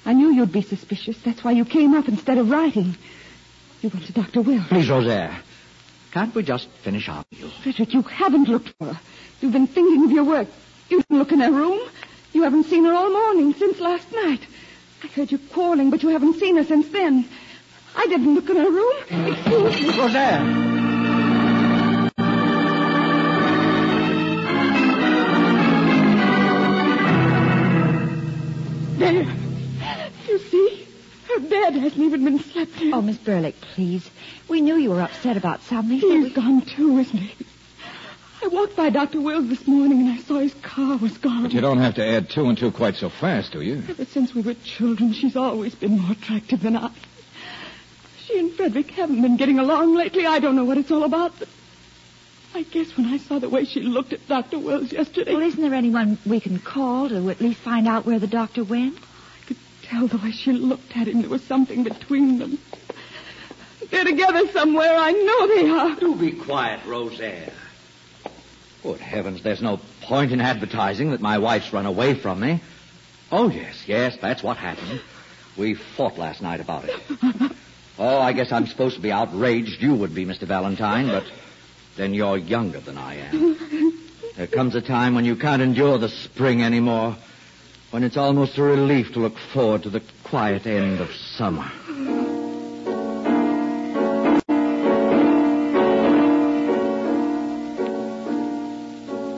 I 0.06 0.14
knew 0.14 0.32
you'd 0.32 0.52
be 0.52 0.62
suspicious. 0.62 1.18
That's 1.26 1.44
why 1.44 1.54
you 1.54 1.66
came 1.66 1.96
up 1.96 2.08
instead 2.08 2.38
of 2.38 2.52
writing. 2.52 2.96
You 3.82 3.90
went 3.90 4.06
to 4.06 4.14
Dr. 4.14 4.44
Will. 4.44 4.64
Please, 4.66 4.92
Rosaire. 4.92 5.40
Can't 6.12 6.36
we 6.36 6.44
just 6.44 6.68
finish 6.84 7.10
our 7.10 7.26
meal? 7.32 7.50
Frederick, 7.64 7.96
you 7.96 8.04
haven't 8.04 8.48
looked 8.48 8.76
for 8.78 8.94
her. 8.94 9.00
You've 9.42 9.54
been 9.54 9.66
thinking 9.66 10.06
of 10.06 10.12
your 10.12 10.26
work. 10.26 10.50
You 10.90 11.02
didn't 11.02 11.18
look 11.18 11.32
in 11.32 11.40
her 11.40 11.52
room. 11.52 11.80
You 12.32 12.44
haven't 12.44 12.66
seen 12.66 12.86
her 12.86 12.94
all 12.94 13.10
morning, 13.10 13.56
since 13.56 13.80
last 13.80 14.12
night. 14.12 14.42
I 15.04 15.08
heard 15.08 15.32
you 15.32 15.40
calling, 15.52 15.90
but 15.90 16.04
you 16.04 16.10
haven't 16.10 16.36
seen 16.36 16.58
her 16.58 16.64
since 16.64 16.90
then. 16.90 17.28
I 17.96 18.06
didn't 18.06 18.36
look 18.36 18.52
in 18.52 18.58
her 18.58 18.70
room. 18.70 19.34
Excuse 19.34 19.82
me. 19.82 19.98
Rosaire! 19.98 20.73
There. 29.14 30.10
You 30.28 30.40
see? 30.40 30.88
Her 31.28 31.40
bed 31.40 31.74
hasn't 31.76 32.02
even 32.02 32.24
been 32.26 32.40
slept 32.40 32.80
in. 32.82 32.94
Oh, 32.94 33.02
Miss 33.02 33.18
Burlick, 33.18 33.60
please. 33.62 34.10
We 34.48 34.62
knew 34.62 34.76
you 34.76 34.90
were 34.92 35.02
upset 35.02 35.38
about 35.38 35.62
something. 35.64 36.00
so 36.00 36.10
He's 36.10 36.24
we- 36.26 36.30
gone 36.32 36.62
too, 36.62 36.98
isn't 37.00 37.18
he? 37.18 37.46
I 38.44 38.48
walked 38.48 38.76
by 38.76 38.90
Dr. 38.90 39.22
Wills 39.22 39.48
this 39.48 39.66
morning 39.68 40.02
and 40.02 40.10
I 40.10 40.18
saw 40.18 40.40
his 40.40 40.54
car 40.56 40.98
was 40.98 41.18
gone. 41.18 41.44
But 41.44 41.54
you 41.54 41.62
don't 41.62 41.78
have 41.78 41.96
to 41.96 42.06
add 42.06 42.30
two 42.30 42.46
and 42.50 42.58
two 42.58 42.72
quite 42.72 42.96
so 42.96 43.08
fast, 43.10 43.54
do 43.54 43.62
you? 43.62 43.82
Ever 43.88 44.04
since 44.06 44.36
we 44.36 44.42
were 44.42 44.54
children, 44.56 45.14
she's 45.14 45.38
always 45.38 45.74
been 45.76 45.98
more 46.00 46.12
attractive 46.12 46.62
than 46.62 46.76
I. 46.76 46.90
She 48.26 48.38
and 48.40 48.52
Frederick 48.52 48.92
haven't 48.92 49.22
been 49.22 49.38
getting 49.38 49.60
along 49.60 49.96
lately. 49.96 50.26
I 50.26 50.40
don't 50.40 50.56
know 50.58 50.66
what 50.66 50.78
it's 50.78 50.92
all 50.92 51.04
about, 51.04 51.38
but 51.40 51.48
I 52.56 52.64
guess 52.64 52.96
when 52.96 53.08
I 53.08 53.18
saw 53.18 53.40
the 53.40 53.50
way 53.50 53.66
she 53.66 53.82
looked 53.82 54.14
at 54.14 54.28
Dr. 54.28 54.60
Wills 54.60 54.92
yesterday. 54.92 55.34
Well, 55.34 55.42
isn't 55.44 55.62
there 55.62 55.74
anyone 55.74 56.18
we 56.26 56.40
can 56.40 56.60
call 56.60 57.10
to 57.10 57.30
at 57.30 57.42
least 57.42 57.60
find 57.60 57.88
out 57.88 58.06
where 58.06 58.20
the 58.20 58.28
doctor 58.28 58.64
went? 58.64 58.98
I 58.98 59.48
could 59.48 59.58
tell 59.82 60.08
the 60.08 60.18
way 60.18 60.32
she 60.32 60.52
looked 60.52 60.96
at 60.96 61.08
him. 61.08 61.22
There 61.22 61.30
was 61.30 61.44
something 61.44 61.84
between 61.84 62.38
them. 62.38 62.60
They're 63.90 64.04
together 64.04 64.48
somewhere. 64.50 64.96
I 64.96 65.12
know 65.12 65.48
they 65.48 65.70
are. 65.70 66.00
Do 66.00 66.16
be 66.16 66.32
quiet, 66.32 66.86
Rosaire. 66.86 67.52
Good 68.84 69.00
heavens, 69.00 69.42
there's 69.42 69.62
no 69.62 69.80
point 70.02 70.32
in 70.32 70.42
advertising 70.42 71.12
that 71.12 71.22
my 71.22 71.38
wife's 71.38 71.72
run 71.72 71.86
away 71.86 72.14
from 72.16 72.40
me. 72.40 72.62
Oh, 73.32 73.50
yes, 73.50 73.84
yes, 73.88 74.18
that's 74.22 74.44
what 74.44 74.58
happened. 74.58 75.02
We 75.58 75.74
fought 75.74 76.18
last 76.18 76.42
night 76.42 76.60
about 76.60 76.86
it. 76.86 77.52
Oh, 77.98 78.20
I 78.20 78.34
guess 78.34 78.52
I'm 78.52 78.66
supposed 78.66 78.96
to 78.96 79.02
be 79.02 79.12
outraged. 79.12 79.80
You 79.80 79.94
would 79.94 80.16
be, 80.16 80.26
Mr. 80.26 80.48
Valentine, 80.48 81.08
but 81.08 81.26
then 81.96 82.14
you're 82.14 82.38
younger 82.38 82.80
than 82.80 82.98
I 82.98 83.16
am. 83.16 84.00
There 84.36 84.48
comes 84.48 84.76
a 84.76 84.82
time 84.82 85.14
when 85.16 85.26
you 85.26 85.36
can't 85.36 85.62
endure 85.62 85.98
the 85.98 86.10
spring 86.10 86.64
anymore, 86.64 87.16
when 87.92 88.04
it's 88.04 88.18
almost 88.18 88.58
a 88.58 88.64
relief 88.64 89.14
to 89.14 89.20
look 89.20 89.38
forward 89.38 89.84
to 89.84 89.90
the 89.90 90.02
quiet 90.24 90.66
end 90.66 91.00
of 91.00 91.12
summer. 91.14 91.70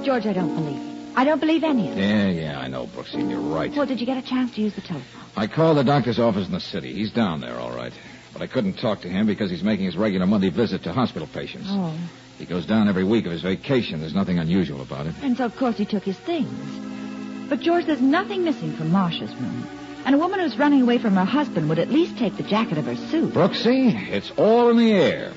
George, 0.06 0.26
I 0.28 0.34
don't 0.34 0.56
believe 0.56 0.80
it. 0.80 0.96
I 1.18 1.24
don't 1.24 1.40
believe 1.40 1.64
any 1.64 1.92
of 1.92 1.98
it. 1.98 2.02
Yeah, 2.02 2.30
yeah, 2.30 2.60
I 2.60 2.68
know, 2.68 2.88
Brooksy. 2.88 3.30
You're 3.30 3.40
right. 3.40 3.74
Well, 3.76 3.86
did 3.86 4.00
you 4.00 4.06
get 4.06 4.18
a 4.18 4.22
chance 4.22 4.54
to 4.56 4.62
use 4.62 4.76
the 4.76 4.82
telephone? 4.82 5.22
I 5.36 5.48
called 5.48 5.78
the 5.78 5.84
doctor's 5.84 6.20
office 6.20 6.46
in 6.46 6.54
the 6.54 6.60
city. 6.60 6.94
He's 6.94 7.12
down 7.12 7.42
there, 7.42 7.60
all 7.60 7.76
right. 7.76 7.94
But 8.32 8.42
I 8.42 8.48
couldn't 8.48 8.76
talk 8.76 9.02
to 9.02 9.10
him 9.10 9.26
because 9.26 9.50
he's 9.50 9.64
making 9.64 9.86
his 9.86 9.98
regular 9.98 10.26
Monday 10.26 10.50
visit 10.50 10.84
to 10.84 10.94
hospital 10.94 11.28
patients. 11.28 11.68
Oh. 11.70 11.98
He 12.38 12.46
goes 12.46 12.66
down 12.66 12.90
every 12.90 13.04
week 13.04 13.26
of 13.26 13.32
his 13.32 13.42
vacation. 13.42 14.02
There's 14.02 14.14
nothing 14.14 14.40
unusual 14.40 14.82
about 14.82 15.08
it. 15.08 15.16
And 15.22 15.38
so, 15.38 15.46
of 15.46 15.56
course, 15.56 15.78
he 15.78 15.86
took 15.86 16.04
his 16.04 16.18
things. 16.18 17.50
But, 17.50 17.62
George, 17.62 17.86
there's 17.86 18.02
nothing 18.02 18.44
missing 18.44 18.76
from 18.76 18.92
Marcia's 18.92 19.34
room. 19.36 19.68
And 20.06 20.14
a 20.14 20.18
woman 20.18 20.40
who's 20.40 20.58
running 20.58 20.82
away 20.82 20.98
from 20.98 21.16
her 21.16 21.26
husband 21.26 21.70
would 21.70 21.80
at 21.80 21.90
least 21.90 22.18
take 22.18 22.38
the 22.38 22.44
jacket 22.44 22.78
of 22.78 22.86
her 22.86 22.96
suit. 22.96 23.34
Brooksy, 23.34 24.10
it's 24.10 24.32
all 24.38 24.70
in 24.70 24.78
the 24.78 24.92
air. 24.92 25.32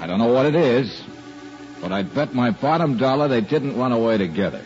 I 0.00 0.06
don't 0.06 0.18
know 0.18 0.32
what 0.32 0.46
it 0.46 0.54
is, 0.54 1.02
but 1.80 1.92
I'd 1.92 2.14
bet 2.14 2.34
my 2.34 2.50
bottom 2.50 2.96
dollar 2.96 3.28
they 3.28 3.40
didn't 3.40 3.76
run 3.76 3.92
away 3.92 4.16
together. 4.18 4.62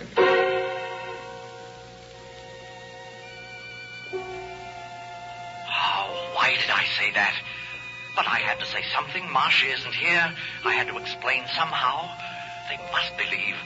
Something. 9.60 9.70
Marcia 9.70 9.80
isn't 9.80 9.94
here. 9.94 10.32
I 10.64 10.72
had 10.74 10.88
to 10.88 10.98
explain 10.98 11.44
somehow. 11.54 12.08
They 12.68 12.78
must 12.92 13.16
believe. 13.16 13.56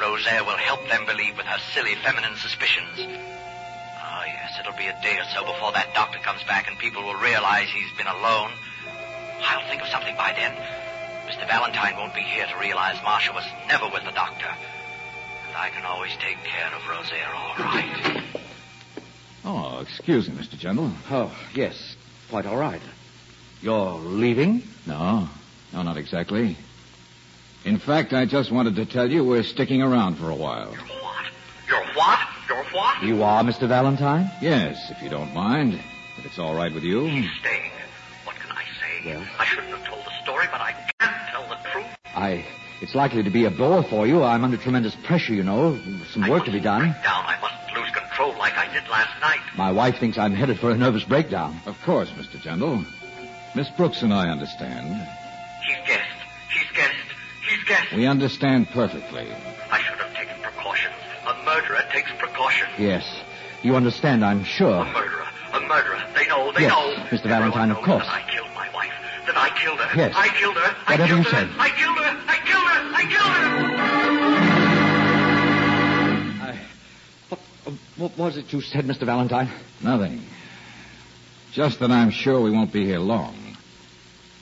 Rosaire 0.00 0.44
will 0.44 0.56
help 0.56 0.86
them 0.88 1.06
believe 1.06 1.36
with 1.36 1.46
her 1.46 1.58
silly 1.74 1.94
feminine 1.96 2.36
suspicions. 2.36 2.98
Oh, 2.98 4.22
yes, 4.26 4.56
it'll 4.60 4.78
be 4.78 4.86
a 4.86 4.96
day 5.02 5.18
or 5.18 5.24
so 5.34 5.44
before 5.44 5.72
that 5.72 5.92
doctor 5.94 6.18
comes 6.20 6.42
back 6.44 6.68
and 6.68 6.78
people 6.78 7.02
will 7.02 7.18
realize 7.20 7.68
he's 7.68 7.90
been 7.98 8.06
alone. 8.06 8.50
I'll 9.42 9.66
think 9.68 9.82
of 9.82 9.88
something 9.88 10.16
by 10.16 10.32
then. 10.32 10.54
Mr. 11.26 11.46
Valentine 11.46 11.96
won't 11.96 12.14
be 12.14 12.22
here 12.22 12.46
to 12.46 12.58
realize 12.58 12.96
Marcia 13.02 13.32
was 13.32 13.44
never 13.68 13.88
with 13.92 14.04
the 14.04 14.12
doctor. 14.12 14.48
And 15.48 15.56
I 15.56 15.68
can 15.70 15.84
always 15.84 16.12
take 16.18 16.38
care 16.44 16.70
of 16.74 16.88
Rosaire 16.88 17.34
all 17.34 17.56
right. 17.58 18.24
Oh, 19.44 19.80
excuse 19.80 20.28
me, 20.28 20.36
Mr. 20.36 20.58
General. 20.58 20.92
Oh, 21.10 21.34
yes, 21.54 21.96
quite 22.30 22.46
all 22.46 22.56
right. 22.56 22.82
You're 23.60 23.94
leaving? 23.94 24.62
No, 24.88 25.28
no, 25.74 25.82
not 25.82 25.98
exactly. 25.98 26.56
In 27.66 27.78
fact, 27.78 28.14
I 28.14 28.24
just 28.24 28.50
wanted 28.50 28.76
to 28.76 28.86
tell 28.86 29.10
you 29.10 29.22
we're 29.22 29.42
sticking 29.42 29.82
around 29.82 30.16
for 30.16 30.30
a 30.30 30.34
while. 30.34 30.72
Your 30.72 30.80
what? 30.80 31.26
You're 31.68 31.84
what? 31.94 32.18
You're 32.48 32.64
what? 32.64 33.02
You 33.02 33.22
are 33.22 33.42
Mr. 33.42 33.68
Valentine? 33.68 34.30
Yes, 34.40 34.90
if 34.90 35.02
you 35.02 35.10
don't 35.10 35.34
mind. 35.34 35.74
If 36.16 36.24
it's 36.24 36.38
all 36.38 36.54
right 36.54 36.72
with 36.72 36.84
you. 36.84 37.04
He's 37.06 37.30
staying. 37.40 37.70
What 38.24 38.36
can 38.36 38.50
I 38.50 38.62
say? 38.80 39.14
Well? 39.14 39.22
I 39.38 39.44
shouldn't 39.44 39.76
have 39.76 39.86
told 39.86 40.04
the 40.06 40.22
story, 40.22 40.46
but 40.50 40.62
I 40.62 40.72
can't 40.98 41.28
tell 41.30 41.46
the 41.48 41.58
truth. 41.70 41.86
I. 42.14 42.44
It's 42.80 42.94
likely 42.94 43.22
to 43.24 43.30
be 43.30 43.44
a 43.44 43.50
bore 43.50 43.82
for 43.82 44.06
you. 44.06 44.22
I'm 44.22 44.44
under 44.44 44.56
tremendous 44.56 44.94
pressure, 45.04 45.34
you 45.34 45.42
know. 45.42 45.78
Some 46.12 46.24
I 46.24 46.30
work 46.30 46.44
to 46.46 46.52
be 46.52 46.60
done. 46.60 46.92
break 46.92 47.02
down. 47.02 47.24
I 47.26 47.36
mustn't 47.42 47.76
lose 47.76 47.90
control 47.90 48.38
like 48.38 48.56
I 48.56 48.72
did 48.72 48.88
last 48.88 49.20
night. 49.20 49.40
My 49.56 49.72
wife 49.72 49.98
thinks 49.98 50.16
I'm 50.16 50.32
headed 50.32 50.58
for 50.60 50.70
a 50.70 50.76
nervous 50.76 51.02
breakdown. 51.04 51.60
Of 51.66 51.76
course, 51.82 52.08
Mr. 52.10 52.40
General. 52.40 52.84
Miss 53.54 53.68
Brooks 53.70 54.02
and 54.02 54.12
I 54.12 54.28
understand. 54.28 54.86
He's 55.66 55.76
guessed. 55.86 56.20
He's 56.52 56.70
guessed. 56.76 56.94
He's 57.48 57.64
guessed. 57.64 57.92
We 57.94 58.06
understand 58.06 58.68
perfectly. 58.70 59.26
I 59.70 59.78
should 59.80 59.98
have 59.98 60.14
taken 60.14 60.36
precautions. 60.42 60.94
A 61.26 61.34
murderer 61.44 61.82
takes 61.92 62.10
precautions. 62.18 62.68
Yes. 62.78 63.04
You 63.62 63.74
understand, 63.76 64.24
I'm 64.24 64.44
sure. 64.44 64.82
A 64.82 64.84
murderer. 64.92 65.26
A 65.54 65.60
murderer. 65.60 66.00
They 66.14 66.26
know. 66.28 66.52
They 66.52 66.62
Yes, 66.62 66.72
know. 66.72 66.94
Mr. 67.16 67.24
Valentine, 67.28 67.70
of 67.70 67.78
course. 67.78 68.04
That 68.04 68.14
I 68.24 68.30
killed 68.30 68.48
my 68.54 68.68
wife. 68.72 68.92
That 69.26 69.36
I 69.36 69.48
killed 69.58 69.78
her. 69.80 69.96
Yes. 69.96 70.12
I 70.14 70.28
killed 70.28 70.56
her. 70.56 70.76
I 70.86 70.92
Whatever 70.92 71.08
killed 71.08 71.18
you 71.18 71.24
her. 71.24 71.30
said. 71.30 71.48
I 71.58 71.68
killed 71.70 71.98
her. 71.98 72.16
I 72.28 72.36
killed 72.44 72.66
her. 72.68 72.80
I 72.94 73.02
killed 73.02 73.32
her. 73.32 73.48
I, 76.44 76.58
what, 77.28 77.40
what 77.96 78.18
was 78.18 78.36
it 78.36 78.52
you 78.52 78.60
said, 78.60 78.84
Mr. 78.84 79.04
Valentine? 79.04 79.48
Nothing. 79.82 80.22
Just 81.52 81.80
that 81.80 81.90
I'm 81.90 82.10
sure 82.10 82.40
we 82.40 82.50
won't 82.50 82.72
be 82.72 82.84
here 82.84 82.98
long. 82.98 83.56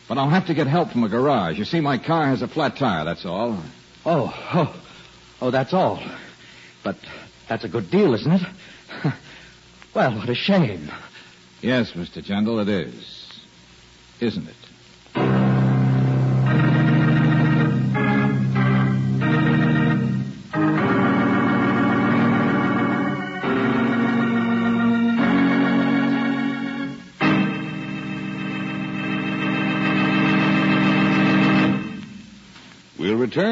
But 0.09 0.19
I'll 0.19 0.31
have 0.31 0.47
to 0.47 0.55
get 0.55 0.67
help 0.67 0.91
from 0.93 1.05
a 1.05 1.09
garage. 1.09 1.59
You 1.59 1.65
see, 1.65 1.81
my 1.81 1.99
car 1.99 2.27
has 2.27 2.43
a 2.43 2.49
flat 2.49 2.77
tire, 2.77 3.05
that's 3.05 3.25
all. 3.25 3.63
Oh, 4.05 4.33
oh, 4.55 4.83
oh, 5.41 5.51
that's 5.51 5.73
all. 5.73 6.03
But 6.85 6.97
that's 7.49 7.65
a 7.65 7.69
good 7.69 7.91
deal, 7.91 8.15
isn't 8.15 8.33
it? 8.33 8.43
well, 9.95 10.17
what 10.17 10.29
a 10.29 10.35
shame. 10.35 10.91
Yes, 11.61 11.93
Mr. 11.93 12.23
General, 12.23 12.61
it 12.61 12.69
is. 12.69 13.43
Isn't 14.21 14.49
it? 14.49 14.66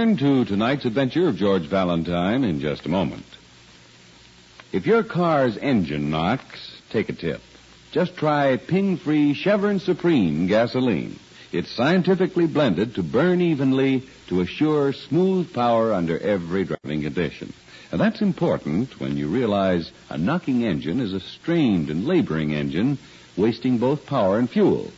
Return 0.05 0.45
to 0.45 0.45
tonight's 0.45 0.85
adventure 0.85 1.29
of 1.29 1.37
George 1.37 1.67
Valentine 1.67 2.45
in 2.45 2.61
just 2.61 2.85
a 2.85 2.91
moment. 2.91 3.25
If 4.71 4.85
your 4.85 5.03
car's 5.03 5.57
engine 5.57 6.11
knocks, 6.11 6.79
take 6.91 7.09
a 7.09 7.15
tip. 7.15 7.41
Just 7.91 8.15
try 8.15 8.59
ping 8.59 8.99
free 8.99 9.33
Chevron 9.33 9.79
Supreme 9.79 10.47
gasoline. 10.47 11.19
It's 11.53 11.71
scientifically 11.71 12.47
blended 12.47 12.97
to 12.97 13.03
burn 13.03 13.41
evenly 13.41 14.03
to 14.29 14.43
assure 14.43 14.93
smooth 14.93 15.55
power 15.55 15.95
under 15.95 16.19
every 16.19 16.65
driving 16.65 17.03
condition. 17.03 17.55
And 17.91 17.99
that's 17.99 18.21
important 18.21 19.01
when 19.01 19.17
you 19.17 19.29
realize 19.29 19.91
a 20.11 20.19
knocking 20.19 20.65
engine 20.65 21.01
is 21.01 21.15
a 21.15 21.21
strained 21.21 21.89
and 21.89 22.05
laboring 22.05 22.53
engine, 22.53 22.99
wasting 23.39 23.79
both 23.79 24.05
power 24.05 24.39
and 24.39 24.51
fuel. 24.51 24.91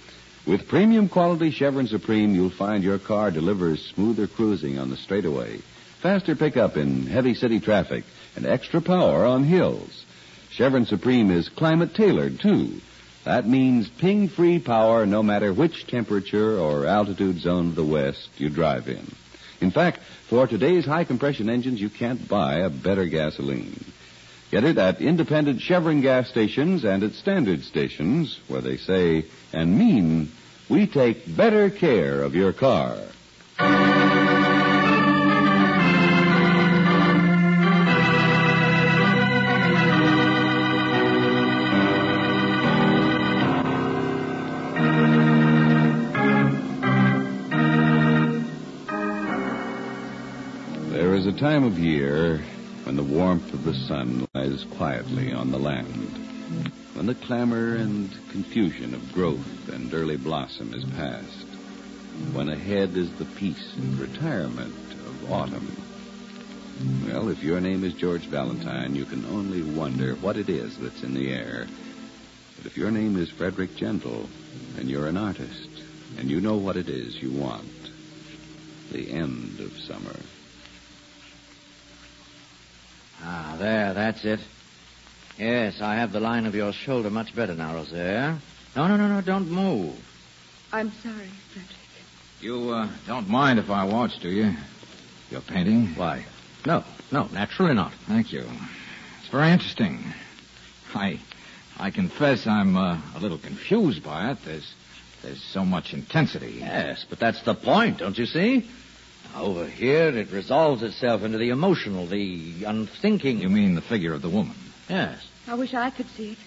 With 0.46 0.68
premium 0.68 1.08
quality 1.08 1.50
Chevron 1.50 1.88
Supreme, 1.88 2.32
you'll 2.32 2.50
find 2.50 2.84
your 2.84 3.00
car 3.00 3.32
delivers 3.32 3.84
smoother 3.86 4.28
cruising 4.28 4.78
on 4.78 4.90
the 4.90 4.96
straightaway, 4.96 5.58
faster 6.00 6.36
pickup 6.36 6.76
in 6.76 7.08
heavy 7.08 7.34
city 7.34 7.58
traffic, 7.58 8.04
and 8.36 8.46
extra 8.46 8.80
power 8.80 9.24
on 9.24 9.42
hills. 9.42 10.04
Chevron 10.50 10.86
Supreme 10.86 11.32
is 11.32 11.48
climate 11.48 11.96
tailored, 11.96 12.38
too. 12.38 12.80
That 13.24 13.48
means 13.48 13.88
ping 13.88 14.28
free 14.28 14.60
power 14.60 15.04
no 15.04 15.20
matter 15.20 15.52
which 15.52 15.88
temperature 15.88 16.56
or 16.56 16.86
altitude 16.86 17.40
zone 17.40 17.70
of 17.70 17.74
the 17.74 17.84
West 17.84 18.28
you 18.38 18.48
drive 18.48 18.88
in. 18.88 19.04
In 19.60 19.72
fact, 19.72 19.98
for 20.28 20.46
today's 20.46 20.86
high 20.86 21.02
compression 21.02 21.50
engines, 21.50 21.80
you 21.80 21.90
can't 21.90 22.28
buy 22.28 22.58
a 22.58 22.70
better 22.70 23.06
gasoline. 23.06 23.84
Get 24.52 24.62
it 24.62 24.78
at 24.78 25.00
independent 25.00 25.60
Chevron 25.60 26.02
gas 26.02 26.28
stations 26.28 26.84
and 26.84 27.02
at 27.02 27.14
standard 27.14 27.64
stations 27.64 28.38
where 28.46 28.60
they 28.60 28.76
say 28.76 29.24
and 29.52 29.76
mean 29.76 30.30
we 30.68 30.86
take 30.86 31.36
better 31.36 31.70
care 31.70 32.22
of 32.22 32.34
your 32.34 32.52
car. 32.52 32.96
There 50.90 51.14
is 51.14 51.26
a 51.26 51.32
time 51.32 51.64
of 51.64 51.78
year 51.78 52.42
when 52.84 52.96
the 52.96 53.02
warmth 53.02 53.52
of 53.54 53.64
the 53.64 53.74
sun 53.74 54.26
lies 54.34 54.64
quietly 54.76 55.32
on 55.32 55.50
the 55.50 55.58
land. 55.58 56.12
When 56.96 57.04
the 57.04 57.14
clamor 57.14 57.74
and 57.74 58.10
confusion 58.30 58.94
of 58.94 59.12
growth 59.12 59.68
and 59.68 59.92
early 59.92 60.16
blossom 60.16 60.72
is 60.72 60.82
past, 60.96 61.46
when 62.32 62.48
ahead 62.48 62.96
is 62.96 63.12
the 63.18 63.26
peace 63.26 63.74
and 63.76 63.98
retirement 63.98 64.94
of 65.06 65.30
autumn. 65.30 65.76
Well, 67.06 67.28
if 67.28 67.42
your 67.42 67.60
name 67.60 67.84
is 67.84 67.92
George 67.92 68.24
Valentine, 68.28 68.94
you 68.94 69.04
can 69.04 69.26
only 69.26 69.62
wonder 69.62 70.14
what 70.14 70.38
it 70.38 70.48
is 70.48 70.78
that's 70.78 71.02
in 71.02 71.12
the 71.12 71.34
air. 71.34 71.66
But 72.56 72.64
if 72.64 72.78
your 72.78 72.90
name 72.90 73.18
is 73.18 73.28
Frederick 73.28 73.76
Gentle, 73.76 74.30
and 74.78 74.88
you're 74.88 75.06
an 75.06 75.18
artist, 75.18 75.68
and 76.16 76.30
you 76.30 76.40
know 76.40 76.56
what 76.56 76.78
it 76.78 76.88
is 76.88 77.20
you 77.20 77.30
want, 77.30 77.90
the 78.90 79.10
end 79.10 79.60
of 79.60 79.78
summer. 79.80 80.16
Ah, 83.22 83.56
there, 83.58 83.92
that's 83.92 84.24
it. 84.24 84.40
Yes, 85.38 85.82
I 85.82 85.96
have 85.96 86.12
the 86.12 86.20
line 86.20 86.46
of 86.46 86.54
your 86.54 86.72
shoulder 86.72 87.10
much 87.10 87.34
better 87.34 87.54
now, 87.54 87.74
Rosaire. 87.74 88.38
No, 88.74 88.88
no, 88.88 88.96
no, 88.96 89.08
no, 89.08 89.20
don't 89.20 89.50
move. 89.50 89.94
I'm 90.72 90.90
sorry, 91.02 91.28
Frederick. 91.52 91.76
You 92.40 92.70
uh, 92.70 92.88
don't 93.06 93.28
mind 93.28 93.58
if 93.58 93.68
I 93.70 93.84
watch, 93.84 94.18
do 94.20 94.30
you? 94.30 94.52
Your 95.30 95.42
painting? 95.42 95.88
Why? 95.94 96.24
No, 96.64 96.84
no, 97.12 97.28
naturally 97.32 97.74
not. 97.74 97.92
Thank 98.06 98.32
you. 98.32 98.44
It's 99.20 99.28
very 99.28 99.50
interesting. 99.50 100.04
I, 100.94 101.20
I 101.78 101.90
confess 101.90 102.46
I'm 102.46 102.76
uh, 102.76 102.98
a 103.14 103.18
little 103.20 103.38
confused 103.38 104.02
by 104.02 104.30
it. 104.30 104.38
There's, 104.44 104.74
there's 105.22 105.42
so 105.42 105.64
much 105.64 105.92
intensity. 105.92 106.56
Yes, 106.60 107.04
but 107.08 107.18
that's 107.18 107.42
the 107.42 107.54
point, 107.54 107.98
don't 107.98 108.16
you 108.16 108.26
see? 108.26 108.70
Over 109.34 109.66
here, 109.66 110.08
it 110.16 110.32
resolves 110.32 110.82
itself 110.82 111.22
into 111.22 111.36
the 111.36 111.50
emotional, 111.50 112.06
the 112.06 112.64
unthinking. 112.64 113.40
You 113.40 113.50
mean 113.50 113.74
the 113.74 113.82
figure 113.82 114.14
of 114.14 114.22
the 114.22 114.30
woman? 114.30 114.56
Yes. 114.88 115.18
I 115.46 115.54
wish 115.54 115.74
I 115.74 115.90
could 115.90 116.08
see 116.16 116.32
it. 116.32 116.38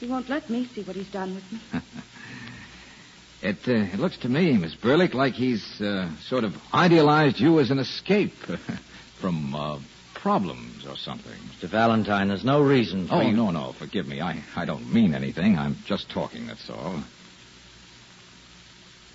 He 0.00 0.06
won't 0.06 0.28
let 0.28 0.50
me 0.50 0.66
see 0.66 0.82
what 0.82 0.96
he's 0.96 1.10
done 1.10 1.34
with 1.34 1.52
me. 1.52 1.60
It, 3.42 3.68
uh, 3.68 3.72
it 3.72 3.98
looks 4.00 4.16
to 4.18 4.28
me, 4.30 4.56
Miss 4.56 4.74
Burlick, 4.74 5.12
like 5.12 5.34
he's 5.34 5.80
uh, 5.80 6.10
sort 6.22 6.42
of 6.42 6.56
idealized 6.72 7.38
you 7.38 7.60
as 7.60 7.70
an 7.70 7.78
escape 7.78 8.32
from 9.20 9.54
uh, 9.54 9.78
problems 10.14 10.86
or 10.86 10.96
something. 10.96 11.38
Mr. 11.60 11.68
Valentine, 11.68 12.28
there's 12.28 12.44
no 12.44 12.62
reason 12.62 13.06
for 13.06 13.16
Oh, 13.16 13.20
you... 13.20 13.36
no, 13.36 13.50
no, 13.50 13.72
forgive 13.72 14.08
me. 14.08 14.20
I, 14.22 14.42
I 14.56 14.64
don't 14.64 14.92
mean 14.92 15.14
anything. 15.14 15.58
I'm 15.58 15.76
just 15.84 16.10
talking, 16.10 16.46
that's 16.46 16.68
all. 16.70 17.04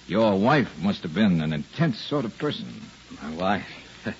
Your 0.08 0.39
wife 0.39 0.70
must 0.79 1.01
have 1.03 1.13
been 1.15 1.41
an 1.41 1.51
intense 1.51 1.98
sort 2.00 2.24
of 2.24 2.38
person. 2.38 2.81
My 3.22 3.36
wife. 3.36 3.67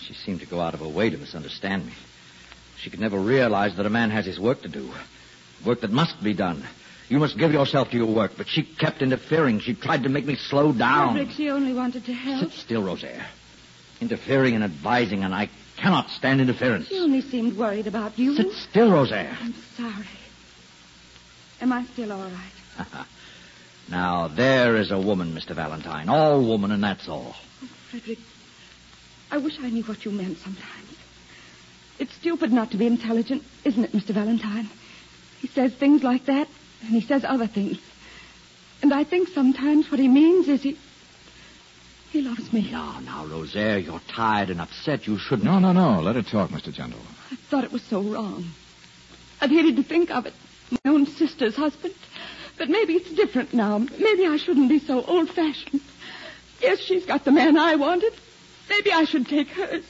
she 0.00 0.14
seemed 0.14 0.40
to 0.40 0.46
go 0.46 0.60
out 0.60 0.74
of 0.74 0.80
her 0.80 0.88
way 0.88 1.10
to 1.10 1.16
misunderstand 1.16 1.86
me. 1.86 1.92
She 2.80 2.90
could 2.90 3.00
never 3.00 3.18
realize 3.18 3.76
that 3.76 3.86
a 3.86 3.90
man 3.90 4.10
has 4.10 4.26
his 4.26 4.38
work 4.38 4.62
to 4.62 4.68
do. 4.68 4.90
Work 5.64 5.80
that 5.80 5.90
must 5.90 6.22
be 6.22 6.34
done. 6.34 6.64
You 7.08 7.18
must 7.18 7.38
give 7.38 7.52
yourself 7.52 7.90
to 7.90 7.96
your 7.96 8.12
work, 8.12 8.32
but 8.36 8.48
she 8.48 8.62
kept 8.62 9.00
interfering. 9.00 9.60
She 9.60 9.74
tried 9.74 10.02
to 10.02 10.08
make 10.08 10.26
me 10.26 10.34
slow 10.34 10.72
down. 10.72 11.14
Frederick, 11.14 11.34
she 11.36 11.50
only 11.50 11.72
wanted 11.72 12.04
to 12.06 12.12
help. 12.12 12.50
Sit 12.50 12.58
still, 12.58 12.82
Rosaire. 12.82 13.26
Interfering 14.00 14.54
and 14.54 14.64
advising, 14.64 15.22
and 15.24 15.34
I 15.34 15.48
cannot 15.76 16.10
stand 16.10 16.40
interference. 16.40 16.88
She 16.88 16.98
only 16.98 17.20
seemed 17.20 17.56
worried 17.56 17.86
about 17.86 18.18
you. 18.18 18.34
Sit 18.34 18.52
still, 18.52 18.90
Rosaire. 18.90 19.36
I'm 19.40 19.54
sorry. 19.76 20.06
Am 21.60 21.72
I 21.72 21.84
still 21.84 22.12
all 22.12 22.28
right? 22.28 23.06
Now, 23.88 24.26
there 24.28 24.76
is 24.76 24.90
a 24.90 24.98
woman, 24.98 25.32
Mr. 25.32 25.54
Valentine. 25.54 26.08
All 26.08 26.44
woman, 26.44 26.72
and 26.72 26.82
that's 26.82 27.08
all. 27.08 27.36
Oh, 27.62 27.68
Frederick, 27.90 28.18
I 29.30 29.38
wish 29.38 29.58
I 29.60 29.70
knew 29.70 29.84
what 29.84 30.04
you 30.04 30.10
meant 30.10 30.38
sometimes. 30.38 30.85
It's 31.98 32.14
stupid 32.14 32.52
not 32.52 32.72
to 32.72 32.76
be 32.76 32.86
intelligent, 32.86 33.42
isn't 33.64 33.82
it, 33.82 33.92
Mr. 33.92 34.10
Valentine? 34.10 34.68
He 35.40 35.48
says 35.48 35.74
things 35.74 36.02
like 36.02 36.26
that, 36.26 36.48
and 36.82 36.90
he 36.90 37.00
says 37.00 37.24
other 37.24 37.46
things. 37.46 37.78
And 38.82 38.92
I 38.92 39.04
think 39.04 39.28
sometimes 39.28 39.90
what 39.90 40.00
he 40.00 40.08
means 40.08 40.48
is 40.48 40.62
he. 40.62 40.76
He 42.10 42.22
loves 42.22 42.52
me. 42.52 42.70
Now, 42.70 43.00
now, 43.00 43.26
Rosaire, 43.26 43.78
you're 43.78 44.00
tired 44.08 44.50
and 44.50 44.60
upset. 44.60 45.06
You 45.06 45.18
shouldn't. 45.18 45.44
No, 45.44 45.58
no, 45.58 45.72
no. 45.72 46.00
Let 46.00 46.16
her 46.16 46.22
talk, 46.22 46.50
Mr. 46.50 46.72
Gentle. 46.72 47.00
I 47.30 47.36
thought 47.36 47.64
it 47.64 47.72
was 47.72 47.82
so 47.82 48.00
wrong. 48.00 48.44
I've 49.40 49.50
hated 49.50 49.76
to 49.76 49.82
think 49.82 50.10
of 50.10 50.26
it. 50.26 50.34
My 50.70 50.90
own 50.92 51.06
sister's 51.06 51.56
husband. 51.56 51.94
But 52.58 52.70
maybe 52.70 52.94
it's 52.94 53.12
different 53.12 53.52
now. 53.52 53.78
Maybe 53.78 54.26
I 54.26 54.36
shouldn't 54.38 54.68
be 54.68 54.78
so 54.78 55.02
old 55.04 55.30
fashioned. 55.30 55.82
Yes, 56.60 56.80
she's 56.80 57.04
got 57.04 57.24
the 57.24 57.32
man 57.32 57.58
I 57.58 57.76
wanted. 57.76 58.14
Maybe 58.70 58.92
I 58.92 59.04
should 59.04 59.26
take 59.26 59.48
hers. 59.48 59.84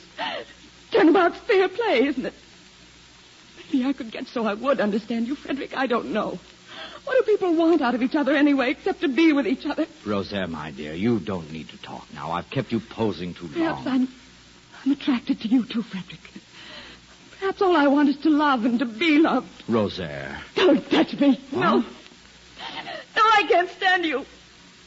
Turnabout's 0.96 1.38
fair 1.40 1.68
play, 1.68 2.06
isn't 2.06 2.24
it? 2.26 2.34
Maybe 3.72 3.84
I 3.84 3.92
could 3.92 4.10
get 4.10 4.26
so 4.28 4.46
I 4.46 4.54
would 4.54 4.80
understand 4.80 5.26
you, 5.28 5.34
Frederick. 5.34 5.76
I 5.76 5.86
don't 5.86 6.12
know. 6.12 6.38
What 7.04 7.24
do 7.24 7.32
people 7.32 7.54
want 7.54 7.82
out 7.82 7.94
of 7.94 8.02
each 8.02 8.14
other 8.16 8.34
anyway, 8.34 8.70
except 8.70 9.02
to 9.02 9.08
be 9.08 9.32
with 9.32 9.46
each 9.46 9.66
other? 9.66 9.86
Rosaire, 10.04 10.46
my 10.48 10.70
dear, 10.70 10.94
you 10.94 11.20
don't 11.20 11.52
need 11.52 11.68
to 11.68 11.76
talk 11.82 12.06
now. 12.14 12.32
I've 12.32 12.48
kept 12.50 12.72
you 12.72 12.80
posing 12.80 13.34
too 13.34 13.48
Perhaps 13.48 13.84
long. 13.84 13.94
I'm, 13.94 14.08
I'm 14.84 14.92
attracted 14.92 15.40
to 15.42 15.48
you 15.48 15.64
too, 15.66 15.82
Frederick. 15.82 16.20
Perhaps 17.38 17.60
all 17.62 17.76
I 17.76 17.86
want 17.86 18.08
is 18.08 18.16
to 18.18 18.30
love 18.30 18.64
and 18.64 18.78
to 18.78 18.86
be 18.86 19.18
loved. 19.18 19.48
Rosaire. 19.68 20.40
Don't 20.54 20.88
touch 20.90 21.14
me. 21.20 21.38
No. 21.52 21.78
No, 21.78 21.84
I 23.22 23.44
can't 23.48 23.70
stand 23.70 24.04
you. 24.06 24.24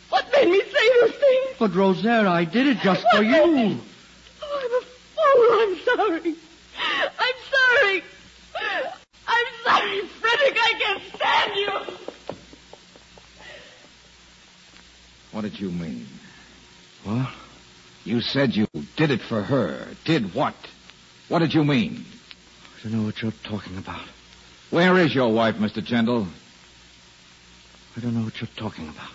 What 0.10 0.26
made 0.34 0.50
me 0.50 0.60
say 0.62 0.90
those 1.02 1.12
things? 1.12 1.56
But, 1.60 1.76
Rosaire, 1.76 2.28
I 2.28 2.44
did 2.46 2.66
it 2.68 2.80
just 2.80 3.02
for 3.12 3.18
What 3.18 3.28
made 3.28 3.46
you. 3.46 3.56
me- 3.76 3.82
I'm. 5.30 5.60
I'm 5.60 5.78
sorry. 5.86 6.36
I'm 7.20 7.36
sorry. 7.52 8.04
I'm 9.28 9.46
sorry, 9.64 10.02
Frederick. 10.02 10.58
I 10.62 10.74
can't 10.80 11.04
stand 11.16 11.56
you. 11.56 11.96
What 15.32 15.42
did 15.42 15.60
you 15.60 15.72
mean? 15.72 16.08
What? 17.04 17.30
You 18.04 18.22
said 18.22 18.56
you 18.56 18.68
did 18.96 19.12
it 19.12 19.22
for 19.22 19.44
her. 19.44 19.90
Did 20.06 20.34
what? 20.34 20.56
What 21.28 21.40
did 21.40 21.54
you 21.54 21.64
mean? 21.64 22.06
I 22.80 22.84
don't 22.84 22.94
know 22.94 23.06
what 23.06 23.22
you're 23.22 23.34
talking 23.44 23.78
about. 23.78 24.02
Where 24.70 24.98
is 24.98 25.14
your 25.14 25.32
wife, 25.32 25.56
Mr. 25.56 25.84
Gentle? 25.84 26.28
I 27.96 28.00
don't 28.00 28.16
know 28.16 28.24
what 28.24 28.40
you're 28.40 28.50
talking 28.56 28.88
about. 28.88 29.12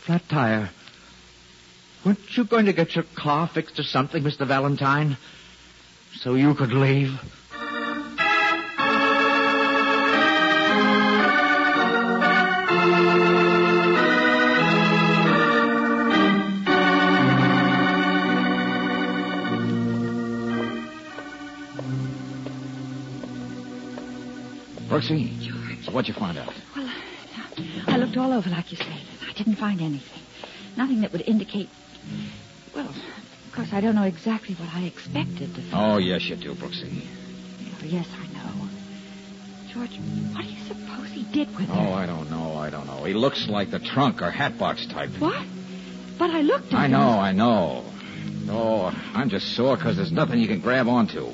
Flat 0.00 0.28
tire. 0.28 0.70
Weren't 2.06 2.36
you 2.36 2.44
going 2.44 2.66
to 2.66 2.72
get 2.72 2.94
your 2.94 3.04
car 3.16 3.50
fixed 3.52 3.80
or 3.80 3.82
something, 3.82 4.22
Mr. 4.22 4.46
Valentine? 4.46 5.16
So 6.14 6.36
you 6.36 6.54
could 6.54 6.72
leave? 6.72 7.10
Brooksy, 24.88 25.84
so 25.84 25.90
what'd 25.90 26.06
you 26.06 26.14
find 26.14 26.38
out? 26.38 26.54
Well, 26.76 26.88
I 27.88 27.96
looked 27.96 28.16
all 28.16 28.32
over, 28.32 28.48
like 28.48 28.70
you 28.70 28.78
said. 28.78 29.00
I 29.28 29.32
didn't 29.32 29.56
find 29.56 29.80
anything. 29.80 30.22
Nothing 30.76 31.00
that 31.00 31.10
would 31.10 31.22
indicate. 31.22 31.68
Well, 32.74 32.88
of 32.88 33.52
course, 33.54 33.68
I 33.72 33.80
don't 33.80 33.94
know 33.94 34.04
exactly 34.04 34.54
what 34.56 34.68
I 34.74 34.82
expected 34.82 35.54
to 35.54 35.62
find. 35.62 35.74
Oh, 35.74 35.96
yes, 35.98 36.24
you 36.24 36.36
do, 36.36 36.54
Brooksy. 36.54 37.02
Oh, 37.80 37.84
yes, 37.84 38.06
I 38.18 38.26
know. 38.28 38.68
George, 39.72 39.98
what 40.32 40.44
do 40.44 40.50
you 40.50 40.64
suppose 40.64 41.08
he 41.10 41.24
did 41.32 41.48
with 41.56 41.68
oh, 41.70 41.74
it? 41.74 41.88
Oh? 41.88 41.92
I 41.92 42.06
don't 42.06 42.30
know, 42.30 42.54
I 42.54 42.70
don't 42.70 42.86
know. 42.86 43.04
He 43.04 43.14
looks 43.14 43.48
like 43.48 43.70
the 43.70 43.78
trunk 43.78 44.22
or 44.22 44.30
hatbox 44.30 44.86
type. 44.86 45.10
What? 45.18 45.46
But 46.18 46.30
I 46.30 46.40
looked 46.40 46.72
at 46.72 46.78
I 46.78 46.86
know, 46.86 47.10
I 47.10 47.32
know. 47.32 47.84
Oh, 48.48 48.92
I'm 49.14 49.28
just 49.28 49.54
sore 49.54 49.76
because 49.76 49.96
there's 49.96 50.12
nothing 50.12 50.38
you 50.38 50.46
can 50.46 50.60
grab 50.60 50.88
onto. 50.88 51.30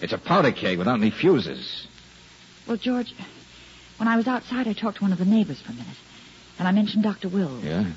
It's 0.00 0.12
a 0.12 0.18
powder 0.18 0.52
keg 0.52 0.78
without 0.78 0.98
any 0.98 1.10
fuses. 1.10 1.86
Well, 2.66 2.76
George, 2.76 3.14
when 3.98 4.08
I 4.08 4.16
was 4.16 4.26
outside, 4.26 4.66
I 4.66 4.72
talked 4.72 4.98
to 4.98 5.02
one 5.02 5.12
of 5.12 5.18
the 5.18 5.24
neighbors 5.24 5.60
for 5.60 5.72
a 5.72 5.74
minute. 5.74 5.96
And 6.58 6.66
I 6.66 6.72
mentioned 6.72 7.02
Dr. 7.02 7.28
Wills. 7.28 7.62
Yeah? 7.62 7.92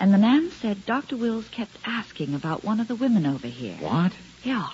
And 0.00 0.14
the 0.14 0.18
man 0.18 0.50
said 0.50 0.86
Dr. 0.86 1.16
Wills 1.16 1.48
kept 1.48 1.76
asking 1.84 2.34
about 2.34 2.64
one 2.64 2.78
of 2.80 2.88
the 2.88 2.94
women 2.94 3.26
over 3.26 3.48
here. 3.48 3.76
What? 3.80 4.12
Yeah. 4.44 4.68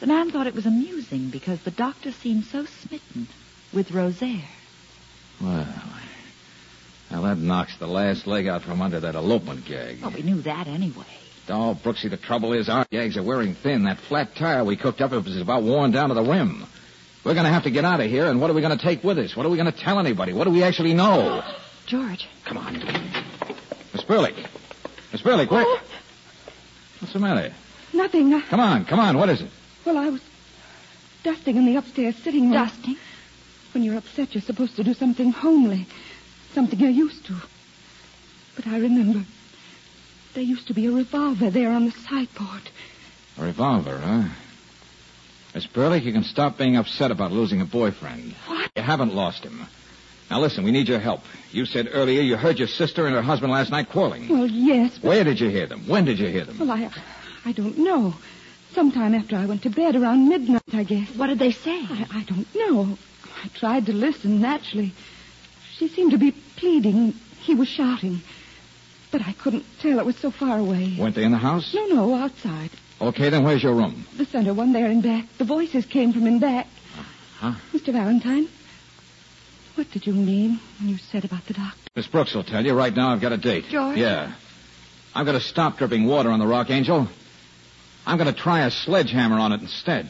The 0.00 0.06
man 0.06 0.30
thought 0.30 0.46
it 0.46 0.54
was 0.54 0.66
amusing 0.66 1.30
because 1.30 1.62
the 1.62 1.70
doctor 1.70 2.12
seemed 2.12 2.44
so 2.44 2.64
smitten 2.66 3.26
with 3.72 3.90
Rosaire. 3.90 4.44
Well, 5.40 5.66
now 7.10 7.22
that 7.22 7.38
knocks 7.38 7.76
the 7.78 7.86
last 7.86 8.26
leg 8.26 8.46
out 8.46 8.62
from 8.62 8.82
under 8.82 9.00
that 9.00 9.14
elopement 9.14 9.64
gag. 9.64 10.02
Well, 10.02 10.10
we 10.10 10.22
knew 10.22 10.42
that 10.42 10.66
anyway. 10.66 11.04
Oh, 11.48 11.78
Brooksy, 11.82 12.10
the 12.10 12.18
trouble 12.18 12.52
is 12.52 12.68
our 12.68 12.84
gags 12.90 13.16
are 13.16 13.22
wearing 13.22 13.54
thin. 13.54 13.84
That 13.84 13.98
flat 13.98 14.36
tire 14.36 14.62
we 14.62 14.76
cooked 14.76 15.00
up 15.00 15.12
is 15.12 15.40
about 15.40 15.62
worn 15.62 15.90
down 15.90 16.10
to 16.10 16.14
the 16.14 16.22
rim. 16.22 16.66
We're 17.24 17.34
going 17.34 17.46
to 17.46 17.52
have 17.52 17.64
to 17.64 17.70
get 17.70 17.84
out 17.84 18.00
of 18.00 18.10
here, 18.10 18.26
and 18.26 18.40
what 18.40 18.50
are 18.50 18.54
we 18.54 18.60
going 18.60 18.76
to 18.76 18.84
take 18.84 19.02
with 19.02 19.18
us? 19.18 19.34
What 19.34 19.46
are 19.46 19.48
we 19.48 19.56
going 19.56 19.72
to 19.72 19.78
tell 19.78 19.98
anybody? 19.98 20.34
What 20.34 20.44
do 20.44 20.50
we 20.50 20.62
actually 20.62 20.94
know? 20.94 21.42
George, 21.86 22.28
Come 22.44 22.58
on. 22.58 22.74
Miss 24.08 24.16
Burlick. 24.16 24.36
Miss 25.12 25.20
Burlick, 25.22 25.48
quick. 25.48 25.66
Oh, 25.66 25.80
What's 27.00 27.12
the 27.12 27.18
matter? 27.18 27.52
nothing. 27.92 28.32
I, 28.32 28.40
Come 28.42 28.60
on, 28.60 28.84
come 28.86 29.00
on. 29.00 29.18
What 29.18 29.28
is 29.28 29.42
it? 29.42 29.50
well, 29.84 29.98
I 29.98 30.08
was 30.08 30.20
dusting 31.22 31.56
in 31.56 31.66
the 31.66 31.76
upstairs 31.76 32.16
sitting 32.16 32.44
room. 32.44 32.52
Dusting? 32.52 32.96
When 33.74 33.82
you're 33.84 33.98
upset, 33.98 34.34
you're 34.34 34.42
supposed 34.42 34.76
to 34.76 34.84
do 34.84 34.94
something 34.94 35.30
homely, 35.30 35.86
something 36.54 36.78
you're 36.78 36.88
used 36.90 37.26
to. 37.26 37.36
But 38.56 38.66
I 38.66 38.78
remember 38.78 39.24
there 40.34 40.42
used 40.42 40.68
to 40.68 40.74
be 40.74 40.86
a 40.86 40.90
revolver 40.90 41.50
there 41.50 41.70
on 41.70 41.84
the 41.84 41.90
sideboard. 41.92 42.62
A 43.36 43.44
revolver, 43.44 43.98
huh? 43.98 44.24
Miss 45.54 45.66
Burley, 45.66 46.00
you 46.00 46.12
can 46.12 46.24
stop 46.24 46.56
being 46.56 46.76
upset 46.76 47.10
about 47.10 47.30
losing 47.32 47.60
a 47.60 47.64
boyfriend. 47.66 48.34
What? 48.46 48.70
You 48.74 48.82
haven't 48.82 49.14
lost 49.14 49.44
him. 49.44 49.66
Now 50.30 50.40
listen, 50.40 50.64
we 50.64 50.70
need 50.70 50.88
your 50.88 50.98
help. 50.98 51.22
You 51.52 51.64
said 51.64 51.88
earlier 51.92 52.20
you 52.20 52.36
heard 52.36 52.58
your 52.58 52.68
sister 52.68 53.06
and 53.06 53.14
her 53.14 53.22
husband 53.22 53.50
last 53.52 53.70
night 53.70 53.88
quarreling. 53.90 54.28
Well, 54.28 54.46
yes, 54.46 54.98
but 54.98 55.08
Where 55.08 55.24
did 55.24 55.40
you 55.40 55.48
hear 55.48 55.66
them? 55.66 55.86
When 55.88 56.04
did 56.04 56.18
you 56.18 56.28
hear 56.28 56.44
them? 56.44 56.58
well, 56.58 56.70
I, 56.70 56.90
I 57.46 57.52
don't 57.52 57.78
know. 57.78 58.14
Sometime 58.72 59.14
after 59.14 59.36
I 59.36 59.46
went 59.46 59.62
to 59.62 59.70
bed, 59.70 59.96
around 59.96 60.28
midnight, 60.28 60.62
I 60.74 60.84
guess. 60.84 61.08
What 61.16 61.28
did 61.28 61.38
they 61.38 61.52
say? 61.52 61.78
I, 61.80 62.06
I 62.12 62.22
don't 62.24 62.54
know. 62.54 62.98
I 63.42 63.48
tried 63.54 63.86
to 63.86 63.92
listen 63.94 64.40
naturally. 64.40 64.92
She 65.72 65.88
seemed 65.88 66.10
to 66.10 66.18
be 66.18 66.32
pleading. 66.56 67.12
He 67.40 67.54
was 67.54 67.68
shouting. 67.68 68.20
But 69.10 69.22
I 69.22 69.32
couldn't 69.32 69.64
tell. 69.80 69.98
It 69.98 70.04
was 70.04 70.16
so 70.18 70.30
far 70.30 70.58
away. 70.58 70.94
Weren't 70.98 71.14
they 71.14 71.24
in 71.24 71.32
the 71.32 71.38
house? 71.38 71.72
No, 71.72 71.86
no, 71.86 72.14
outside. 72.14 72.70
Okay, 73.00 73.30
then 73.30 73.44
where's 73.44 73.62
your 73.62 73.74
room? 73.74 74.04
The 74.18 74.26
center 74.26 74.52
one 74.52 74.72
there 74.72 74.90
in 74.90 75.00
back. 75.00 75.24
The 75.38 75.44
voices 75.44 75.86
came 75.86 76.12
from 76.12 76.26
in 76.26 76.40
back. 76.40 76.66
Huh? 77.38 77.54
Mr. 77.72 77.92
Valentine, 77.92 78.48
what 79.78 79.90
did 79.92 80.06
you 80.06 80.12
mean 80.12 80.58
when 80.80 80.88
you 80.88 80.98
said 80.98 81.24
about 81.24 81.46
the 81.46 81.54
doctor? 81.54 81.78
Miss 81.94 82.08
Brooks 82.08 82.34
will 82.34 82.42
tell 82.42 82.66
you. 82.66 82.74
Right 82.74 82.94
now, 82.94 83.10
I've 83.10 83.20
got 83.20 83.32
a 83.32 83.36
date. 83.36 83.66
George? 83.70 83.96
Yeah. 83.96 84.34
I'm 85.14 85.24
going 85.24 85.38
to 85.38 85.44
stop 85.44 85.78
dripping 85.78 86.04
water 86.04 86.30
on 86.30 86.40
the 86.40 86.46
Rock 86.46 86.68
Angel. 86.68 87.08
I'm 88.04 88.18
going 88.18 88.32
to 88.32 88.38
try 88.38 88.66
a 88.66 88.70
sledgehammer 88.70 89.38
on 89.38 89.52
it 89.52 89.60
instead. 89.60 90.08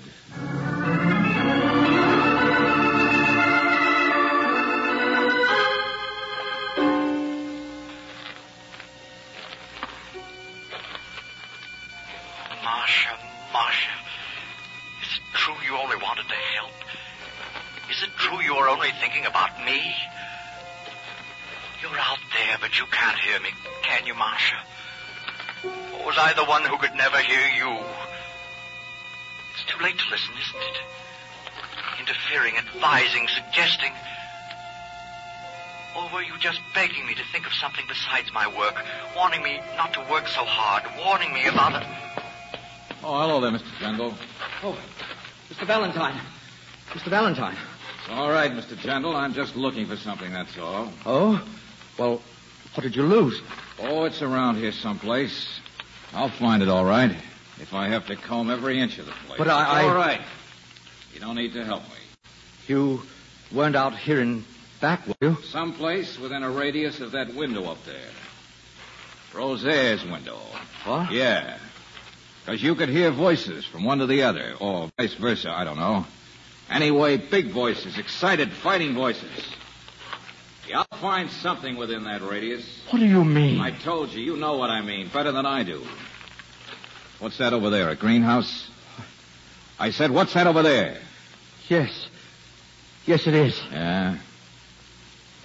Were 18.69 18.75
only 18.75 18.91
thinking 19.01 19.25
about 19.25 19.51
me? 19.65 19.81
You're 21.81 21.99
out 21.99 22.19
there, 22.37 22.59
but 22.61 22.79
you 22.79 22.85
can't 22.91 23.19
hear 23.19 23.41
me, 23.41 23.51
can 23.83 24.07
you, 24.07 24.15
Marcia? 24.15 24.61
Or 25.65 26.07
was 26.07 26.17
I 26.19 26.33
the 26.35 26.45
one 26.45 26.65
who 26.65 26.77
could 26.77 26.95
never 26.95 27.19
hear 27.19 27.49
you? 27.57 27.79
It's 29.55 29.65
too 29.73 29.83
late 29.83 29.97
to 29.97 30.11
listen, 30.11 30.35
isn't 30.37 30.63
it? 30.63 30.79
Interfering, 32.01 32.57
advising, 32.57 33.27
suggesting. 33.29 33.93
Or 35.97 36.09
were 36.13 36.23
you 36.23 36.37
just 36.39 36.61
begging 36.75 37.07
me 37.07 37.15
to 37.15 37.25
think 37.33 37.47
of 37.47 37.53
something 37.55 37.85
besides 37.89 38.33
my 38.33 38.47
work, 38.59 38.77
warning 39.17 39.43
me 39.43 39.61
not 39.77 39.95
to 39.95 40.01
work 40.11 40.29
so 40.29 40.45
hard, 40.45 40.85
warning 41.07 41.33
me 41.33 41.47
about 41.47 41.81
it? 41.81 41.89
Oh, 43.03 43.19
hello 43.21 43.41
there, 43.41 43.51
Mr. 43.51 43.71
Jandal. 43.81 44.15
Oh, 44.63 44.77
Mr. 45.51 45.67
Valentine. 45.67 46.21
Mr. 46.91 47.09
Valentine. 47.09 47.57
All 48.11 48.31
right, 48.31 48.51
Mr. 48.53 48.77
Gentle. 48.79 49.15
I'm 49.15 49.35
just 49.35 49.55
looking 49.57 49.87
for 49.87 49.97
something, 49.97 50.33
that's 50.33 50.57
all. 50.59 50.93
Oh? 51.05 51.47
Well, 51.99 52.23
what 52.75 52.83
did 52.83 52.97
you 52.97 53.03
lose? 53.03 53.41
Oh, 53.81 54.05
it's 54.05 54.23
around 54.23 54.57
here 54.57 54.73
someplace. 54.73 55.61
I'll 56.15 56.31
find 56.31 56.63
it 56.63 56.69
all 56.69 56.85
right. 56.85 57.11
If 57.61 57.75
I 57.75 57.89
have 57.89 58.07
to 58.07 58.17
comb 58.17 58.51
every 58.51 58.81
inch 58.81 58.99
of 58.99 59.07
the 59.07 59.13
place. 59.27 59.39
But 59.39 59.49
I- 59.49 59.81
I- 59.81 59.83
All 59.85 59.95
right. 59.95 60.21
You 61.13 61.21
don't 61.21 61.37
need 61.37 61.53
to 61.55 61.65
help 61.65 61.83
me. 61.85 61.97
You 62.67 63.03
weren't 63.53 63.77
out 63.77 63.97
here 63.97 64.21
in 64.21 64.45
back, 64.81 65.07
were 65.07 65.15
you? 65.21 65.37
Someplace 65.45 66.19
within 66.19 66.43
a 66.43 66.51
radius 66.51 67.01
of 67.01 67.13
that 67.13 67.35
window 67.35 67.65
up 67.71 67.85
there. 67.85 68.11
Rosaires' 69.35 70.05
window. 70.05 70.39
What? 70.85 71.11
Yeah. 71.13 71.59
Because 72.45 72.63
you 72.63 72.75
could 72.75 72.89
hear 72.89 73.11
voices 73.11 73.65
from 73.67 73.85
one 73.85 73.99
to 73.99 74.07
the 74.07 74.23
other, 74.23 74.55
or 74.61 74.91
vice 74.99 75.15
versa, 75.15 75.51
I 75.51 75.65
don't 75.65 75.79
know. 75.79 76.07
Anyway, 76.71 77.17
big 77.17 77.51
voices, 77.51 77.99
excited, 77.99 78.53
fighting 78.53 78.95
voices. 78.95 79.55
Yeah, 80.69 80.85
I'll 80.91 80.99
find 81.01 81.31
something 81.31 81.77
within 81.77 82.05
that 82.05 82.21
radius. 82.23 82.65
What 82.91 82.99
do 82.99 83.07
you 83.07 83.25
mean? 83.25 83.59
I 83.61 83.71
told 83.71 84.11
you, 84.11 84.21
you 84.21 84.37
know 84.37 84.57
what 84.59 84.69
I 84.69 84.83
mean, 84.83 85.09
better 85.09 85.33
than 85.33 85.47
I 85.47 85.63
do. 85.63 85.83
What's 87.21 87.39
that 87.39 87.55
over 87.55 87.71
there, 87.71 87.89
a 87.89 87.97
greenhouse? 87.97 88.69
I 89.79 89.91
said, 89.91 90.11
what's 90.11 90.35
that 90.35 90.47
over 90.47 90.63
there? 90.63 90.99
Yes. 91.69 92.09
Yes, 93.07 93.27
it 93.27 93.35
is. 93.35 93.59
Yeah? 93.73 94.19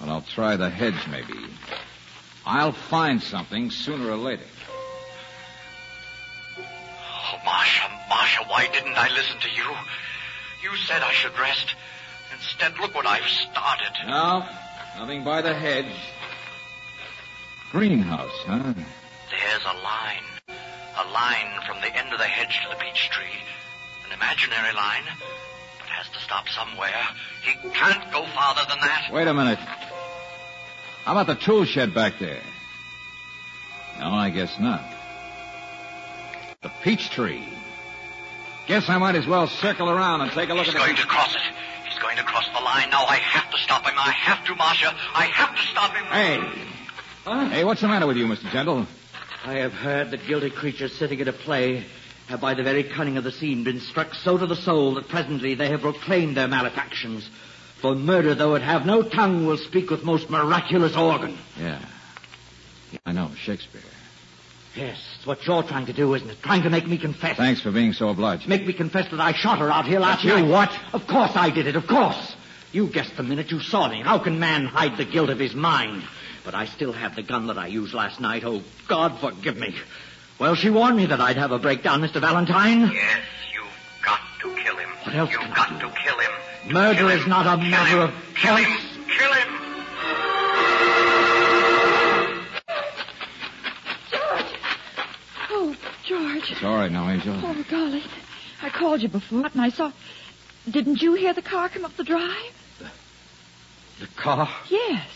Well, 0.00 0.10
I'll 0.10 0.22
try 0.22 0.56
the 0.56 0.68
hedge, 0.68 1.06
maybe. 1.10 1.34
I'll 2.44 2.72
find 2.72 3.22
something 3.22 3.70
sooner 3.70 4.10
or 4.10 4.16
later. 4.16 4.44
Oh, 6.58 7.38
Marcia, 7.44 7.88
Marcia, 8.10 8.44
why 8.48 8.68
didn't 8.70 8.96
I 8.96 9.08
listen 9.08 9.40
to 9.40 9.48
you? 9.50 9.74
You 10.64 10.74
said 10.88 11.02
I 11.02 11.12
should 11.12 11.38
rest. 11.38 11.74
Instead, 12.32 12.72
look 12.80 12.94
what 12.94 13.06
I've 13.06 13.28
started. 13.28 13.92
No, 14.06 14.48
nothing 14.98 15.22
by 15.22 15.42
the 15.42 15.52
hedge. 15.52 15.94
Greenhouse, 17.70 18.32
huh? 18.46 18.72
There's 18.72 19.62
a 19.62 19.76
line. 19.84 20.24
A 20.48 21.10
line 21.12 21.60
from 21.66 21.82
the 21.82 21.94
end 21.94 22.14
of 22.14 22.18
the 22.18 22.24
hedge 22.24 22.62
to 22.62 22.70
the 22.70 22.76
peach 22.76 23.10
tree. 23.10 23.36
An 24.06 24.14
imaginary 24.14 24.72
line. 24.72 25.04
But 25.80 25.88
has 25.88 26.08
to 26.14 26.18
stop 26.20 26.48
somewhere. 26.48 27.04
He 27.42 27.68
can't 27.68 28.10
go 28.10 28.24
farther 28.34 28.62
than 28.66 28.80
that. 28.80 29.10
Wait 29.12 29.28
a 29.28 29.34
minute. 29.34 29.58
How 29.58 31.12
about 31.12 31.26
the 31.26 31.34
tool 31.34 31.66
shed 31.66 31.92
back 31.92 32.14
there? 32.18 32.40
No, 34.00 34.06
I 34.06 34.30
guess 34.30 34.58
not. 34.58 34.82
The 36.62 36.70
peach 36.82 37.10
tree. 37.10 37.46
Guess 38.66 38.88
I 38.88 38.96
might 38.96 39.14
as 39.14 39.26
well 39.26 39.46
circle 39.46 39.90
around 39.90 40.22
and 40.22 40.30
take 40.32 40.48
a 40.48 40.54
look 40.54 40.64
He's 40.64 40.74
at 40.74 40.80
the 40.80 40.86
going 40.86 40.96
to 40.96 41.06
cross 41.06 41.34
it. 41.34 41.42
He's 41.86 41.98
going 41.98 42.16
to 42.16 42.22
cross 42.22 42.46
the 42.46 42.60
line. 42.60 42.88
Now 42.90 43.04
I 43.04 43.16
have 43.16 43.50
to 43.50 43.58
stop 43.58 43.84
him. 43.84 43.94
I 43.96 44.10
have 44.10 44.44
to, 44.46 44.54
Marcia. 44.54 44.94
I 45.14 45.24
have 45.24 45.54
to 45.54 45.62
stop 45.66 45.94
him. 45.94 46.04
Hey. 46.06 47.50
Hey, 47.54 47.64
what's 47.64 47.82
the 47.82 47.88
matter 47.88 48.06
with 48.06 48.16
you, 48.16 48.26
Mr. 48.26 48.50
Gentle? 48.50 48.86
I 49.44 49.58
have 49.58 49.74
heard 49.74 50.10
that 50.10 50.26
guilty 50.26 50.48
creatures 50.48 50.96
sitting 50.96 51.20
at 51.20 51.28
a 51.28 51.32
play 51.32 51.84
have 52.28 52.40
by 52.40 52.54
the 52.54 52.62
very 52.62 52.84
cunning 52.84 53.18
of 53.18 53.24
the 53.24 53.32
scene 53.32 53.64
been 53.64 53.80
struck 53.80 54.14
so 54.14 54.38
to 54.38 54.46
the 54.46 54.56
soul 54.56 54.94
that 54.94 55.08
presently 55.08 55.54
they 55.54 55.68
have 55.68 55.82
proclaimed 55.82 56.36
their 56.36 56.48
malefactions. 56.48 57.28
For 57.82 57.94
murder, 57.94 58.34
though 58.34 58.54
it 58.54 58.62
have 58.62 58.86
no 58.86 59.02
tongue, 59.02 59.44
will 59.44 59.58
speak 59.58 59.90
with 59.90 60.04
most 60.04 60.30
miraculous 60.30 60.96
organ. 60.96 61.36
Yeah. 61.60 61.84
I 63.04 63.12
know, 63.12 63.30
Shakespeare. 63.36 63.82
Yes, 64.76 64.98
it's 65.16 65.26
what 65.26 65.46
you're 65.46 65.62
trying 65.62 65.86
to 65.86 65.92
do, 65.92 66.14
isn't 66.14 66.28
it? 66.28 66.42
Trying 66.42 66.62
to 66.62 66.70
make 66.70 66.86
me 66.86 66.98
confess. 66.98 67.36
Thanks 67.36 67.60
for 67.60 67.70
being 67.70 67.92
so 67.92 68.08
obliged. 68.08 68.48
Make 68.48 68.66
me 68.66 68.72
confess 68.72 69.08
that 69.12 69.20
I 69.20 69.32
shot 69.32 69.58
her 69.60 69.70
out 69.70 69.86
here 69.86 70.00
last 70.00 70.24
you 70.24 70.30
night. 70.34 70.48
what? 70.48 70.72
Of 70.92 71.06
course 71.06 71.30
I 71.36 71.50
did 71.50 71.66
it, 71.68 71.76
of 71.76 71.86
course. 71.86 72.34
You 72.72 72.88
guessed 72.88 73.16
the 73.16 73.22
minute 73.22 73.52
you 73.52 73.60
saw 73.60 73.88
me. 73.88 74.02
How 74.02 74.18
can 74.18 74.40
man 74.40 74.64
hide 74.66 74.96
the 74.96 75.04
guilt 75.04 75.30
of 75.30 75.38
his 75.38 75.54
mind? 75.54 76.02
But 76.44 76.56
I 76.56 76.66
still 76.66 76.92
have 76.92 77.14
the 77.14 77.22
gun 77.22 77.46
that 77.46 77.56
I 77.56 77.68
used 77.68 77.94
last 77.94 78.20
night. 78.20 78.42
Oh, 78.44 78.62
God 78.88 79.16
forgive 79.20 79.56
me. 79.56 79.76
Well, 80.40 80.56
she 80.56 80.70
warned 80.70 80.96
me 80.96 81.06
that 81.06 81.20
I'd 81.20 81.36
have 81.36 81.52
a 81.52 81.58
breakdown, 81.60 82.00
Mr. 82.02 82.20
Valentine. 82.20 82.90
Yes, 82.92 83.18
you've 83.54 84.04
got 84.04 84.18
to 84.42 84.54
kill 84.60 84.76
him. 84.76 84.88
What 85.04 85.14
else 85.14 85.30
You've 85.30 85.40
can 85.40 85.52
I 85.52 85.54
got 85.54 85.68
do? 85.80 85.86
to 85.88 85.94
kill 85.94 86.18
him. 86.18 86.30
Murder 86.72 86.98
Kill 86.98 87.08
is 87.10 87.26
not 87.28 87.46
a 87.46 87.60
Kill 87.60 87.70
matter 87.70 87.96
him. 87.98 88.02
of 88.08 88.34
Kill 88.34 88.56
choice. 88.56 88.83
George. 96.46 96.56
It's 96.56 96.64
all 96.64 96.76
right 96.76 96.92
now, 96.92 97.08
Angel. 97.10 97.34
Oh, 97.42 97.64
golly. 97.70 98.02
I 98.62 98.70
called 98.70 99.02
you 99.02 99.08
before, 99.08 99.46
and 99.46 99.60
I 99.60 99.70
saw. 99.70 99.92
Didn't 100.70 101.02
you 101.02 101.14
hear 101.14 101.34
the 101.34 101.42
car 101.42 101.68
come 101.68 101.84
up 101.84 101.96
the 101.96 102.04
drive? 102.04 102.52
The 102.78 102.90
the 104.00 104.06
car? 104.16 104.48
Yes. 104.70 105.06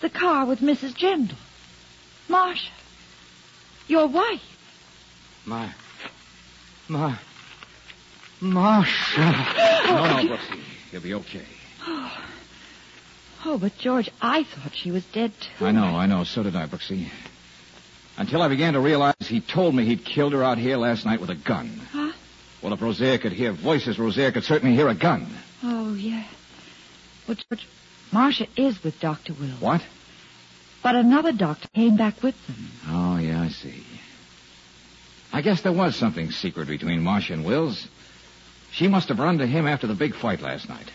The 0.00 0.10
car 0.10 0.46
with 0.46 0.60
Mrs. 0.60 0.94
Jendal. 0.94 1.36
Marcia. 2.28 2.70
Your 3.86 4.06
wife. 4.06 4.42
My. 5.44 5.72
My. 6.88 7.18
Marcia. 8.40 9.54
No, 9.88 10.22
no, 10.22 10.36
Brooksy. 10.36 10.60
You'll 10.92 11.02
be 11.02 11.14
okay. 11.14 11.46
Oh. 11.86 12.24
oh, 13.46 13.58
but 13.58 13.78
George, 13.78 14.10
I 14.20 14.44
thought 14.44 14.74
she 14.74 14.90
was 14.90 15.02
dead 15.06 15.32
too. 15.40 15.64
I 15.64 15.72
know, 15.72 15.96
I 15.96 16.04
know. 16.04 16.24
So 16.24 16.42
did 16.42 16.54
I, 16.54 16.66
Brooksy. 16.66 17.08
Until 18.18 18.42
I 18.42 18.48
began 18.48 18.72
to 18.72 18.80
realize 18.80 19.14
he 19.20 19.40
told 19.40 19.76
me 19.76 19.84
he'd 19.84 20.04
killed 20.04 20.32
her 20.32 20.42
out 20.42 20.58
here 20.58 20.76
last 20.76 21.06
night 21.06 21.20
with 21.20 21.30
a 21.30 21.36
gun. 21.36 21.80
Huh? 21.92 22.12
Well, 22.60 22.72
if 22.72 22.82
Rosaire 22.82 23.16
could 23.18 23.32
hear 23.32 23.52
voices, 23.52 23.96
Rosaire 23.96 24.32
could 24.32 24.42
certainly 24.42 24.74
hear 24.74 24.88
a 24.88 24.94
gun. 24.94 25.28
Oh, 25.62 25.94
yeah. 25.94 26.24
Well, 27.28 27.36
George, 27.48 27.68
Marcia 28.10 28.48
is 28.56 28.82
with 28.82 28.98
Dr. 28.98 29.34
Will. 29.34 29.54
What? 29.60 29.82
But 30.82 30.96
another 30.96 31.30
doctor 31.30 31.68
came 31.68 31.96
back 31.96 32.20
with 32.20 32.34
them. 32.48 32.70
Oh, 32.88 33.18
yeah, 33.18 33.40
I 33.40 33.48
see. 33.50 33.84
I 35.32 35.40
guess 35.40 35.60
there 35.60 35.72
was 35.72 35.94
something 35.94 36.32
secret 36.32 36.66
between 36.66 37.02
Marcia 37.02 37.34
and 37.34 37.44
Wills. 37.44 37.86
She 38.72 38.88
must 38.88 39.08
have 39.10 39.20
run 39.20 39.38
to 39.38 39.46
him 39.46 39.68
after 39.68 39.86
the 39.86 39.94
big 39.94 40.16
fight 40.16 40.40
last 40.40 40.68
night. 40.68 40.90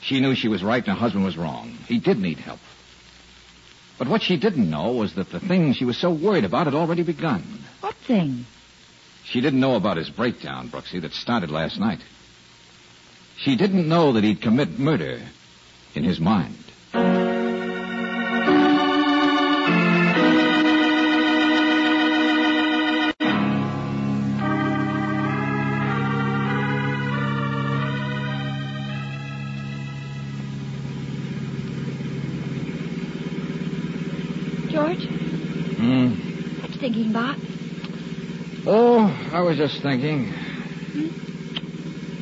She 0.00 0.20
knew 0.20 0.36
she 0.36 0.48
was 0.48 0.62
right 0.62 0.86
and 0.86 0.94
her 0.94 1.00
husband 1.00 1.24
was 1.24 1.36
wrong. 1.36 1.76
He 1.88 1.98
did 1.98 2.20
need 2.20 2.38
help. 2.38 2.60
But 3.98 4.08
what 4.08 4.22
she 4.22 4.36
didn't 4.36 4.68
know 4.68 4.92
was 4.92 5.14
that 5.14 5.30
the 5.30 5.40
thing 5.40 5.74
she 5.74 5.84
was 5.84 5.98
so 5.98 6.10
worried 6.10 6.44
about 6.44 6.66
had 6.66 6.74
already 6.74 7.02
begun. 7.02 7.42
What 7.80 7.94
thing? 7.94 8.46
She 9.24 9.40
didn't 9.40 9.60
know 9.60 9.76
about 9.76 9.96
his 9.96 10.10
breakdown, 10.10 10.68
Brooksy, 10.68 11.00
that 11.02 11.12
started 11.12 11.50
last 11.50 11.78
night. 11.78 12.00
She 13.36 13.56
didn't 13.56 13.88
know 13.88 14.12
that 14.12 14.24
he'd 14.24 14.40
commit 14.40 14.78
murder 14.78 15.20
in 15.94 16.04
his 16.04 16.20
mind. 16.20 16.58
I 39.32 39.40
was 39.40 39.56
just 39.56 39.80
thinking. 39.80 40.26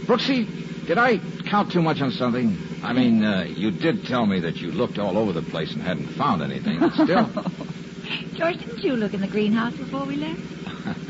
Brooksy, 0.06 0.46
did 0.86 0.96
I 0.96 1.18
count 1.48 1.72
too 1.72 1.82
much 1.82 2.00
on 2.00 2.12
something? 2.12 2.56
I 2.84 2.92
mean, 2.92 3.24
uh, 3.24 3.46
you 3.48 3.72
did 3.72 4.06
tell 4.06 4.26
me 4.26 4.38
that 4.40 4.56
you 4.56 4.70
looked 4.70 4.98
all 4.98 5.18
over 5.18 5.32
the 5.32 5.42
place 5.42 5.72
and 5.72 5.82
hadn't 5.82 6.06
found 6.08 6.40
anything, 6.40 6.78
but 6.78 6.92
still. 6.92 7.28
George, 8.34 8.58
didn't 8.58 8.84
you 8.84 8.94
look 8.94 9.12
in 9.12 9.20
the 9.20 9.26
greenhouse 9.26 9.74
before 9.74 10.04
we 10.04 10.16
left? 10.16 10.40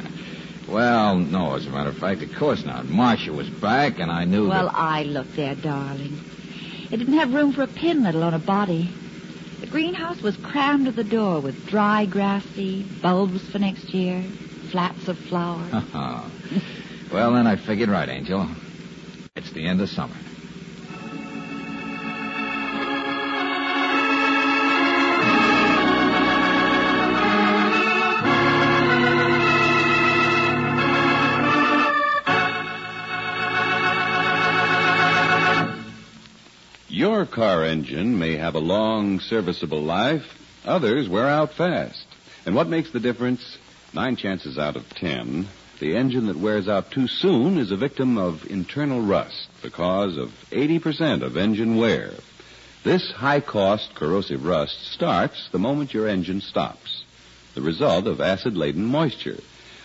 well, 0.69 1.19
no, 1.19 1.55
as 1.55 1.67
a 1.67 1.71
matter 1.71 1.91
of 1.91 1.99
fact, 1.99 2.23
of 2.23 2.35
course 2.35 2.65
not. 2.65 2.87
Marcia 2.89 3.33
was 3.33 3.49
back, 3.51 3.99
and 3.99 4.11
I 4.11 4.25
knew 4.25 4.49
Well, 4.49 4.67
that... 4.67 4.75
I 4.75 5.03
looked 5.03 5.37
there, 5.37 5.55
darling. 5.55 6.19
It 6.91 6.97
didn't 6.97 7.15
have 7.15 7.35
room 7.35 7.53
for 7.53 7.63
a 7.63 7.69
pin, 7.69 8.03
let 8.05 8.15
alone 8.15 8.35
a 8.35 8.39
body. 8.39 8.89
The 9.61 9.67
greenhouse 9.67 10.23
was 10.23 10.37
crammed 10.39 10.87
to 10.87 10.93
the 10.93 11.05
door 11.05 11.41
with 11.41 11.67
dry 11.67 12.07
grass 12.07 12.45
seed, 12.55 13.03
bulbs 13.03 13.47
for 13.51 13.59
next 13.59 13.91
year, 13.91 14.25
flats 14.70 15.09
of 15.09 15.18
flowers. 15.18 15.72
well, 17.12 17.33
then 17.33 17.46
I 17.46 17.56
figured 17.56 17.88
right, 17.88 18.09
Angel. 18.09 18.48
It's 19.35 19.52
the 19.52 19.66
end 19.66 19.80
of 19.80 19.88
summer. 19.88 20.14
Your 36.88 37.24
car 37.24 37.64
engine 37.64 38.18
may 38.18 38.37
have 38.37 38.54
a 38.54 38.59
long, 38.59 39.20
serviceable 39.20 39.80
life. 39.83 40.24
Others 40.64 41.09
wear 41.09 41.26
out 41.26 41.54
fast. 41.54 42.06
And 42.44 42.54
what 42.54 42.68
makes 42.68 42.90
the 42.90 43.00
difference? 43.00 43.59
Nine 43.92 44.14
chances 44.14 44.57
out 44.57 44.76
of 44.76 44.88
ten, 44.90 45.48
the 45.81 45.96
engine 45.96 46.26
that 46.26 46.37
wears 46.37 46.68
out 46.68 46.92
too 46.92 47.09
soon 47.09 47.59
is 47.59 47.72
a 47.72 47.76
victim 47.76 48.18
of 48.18 48.48
internal 48.48 49.00
rust, 49.00 49.48
the 49.62 49.70
cause 49.70 50.16
of 50.16 50.33
80% 50.53 51.22
of 51.22 51.37
engine 51.37 51.76
wear. 51.76 52.12
This 52.85 53.11
high-cost 53.11 53.96
corrosive 53.96 54.46
rust 54.46 54.92
starts 54.92 55.48
the 55.48 55.59
moment 55.59 55.92
your 55.92 56.07
engine 56.07 56.40
stops, 56.40 57.03
the 57.55 57.62
result 57.62 58.07
of 58.07 58.20
acid-laden 58.20 58.85
moisture. 58.85 59.40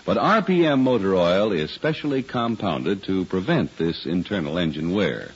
But 0.06 0.18
RPM 0.18 0.82
motor 0.82 1.16
oil 1.16 1.52
is 1.52 1.72
specially 1.72 2.22
compounded 2.22 3.04
to 3.06 3.26
prevent 3.26 3.76
this 3.80 4.06
internal 4.06 4.60
engine 4.60 4.94
wear. 4.94 5.32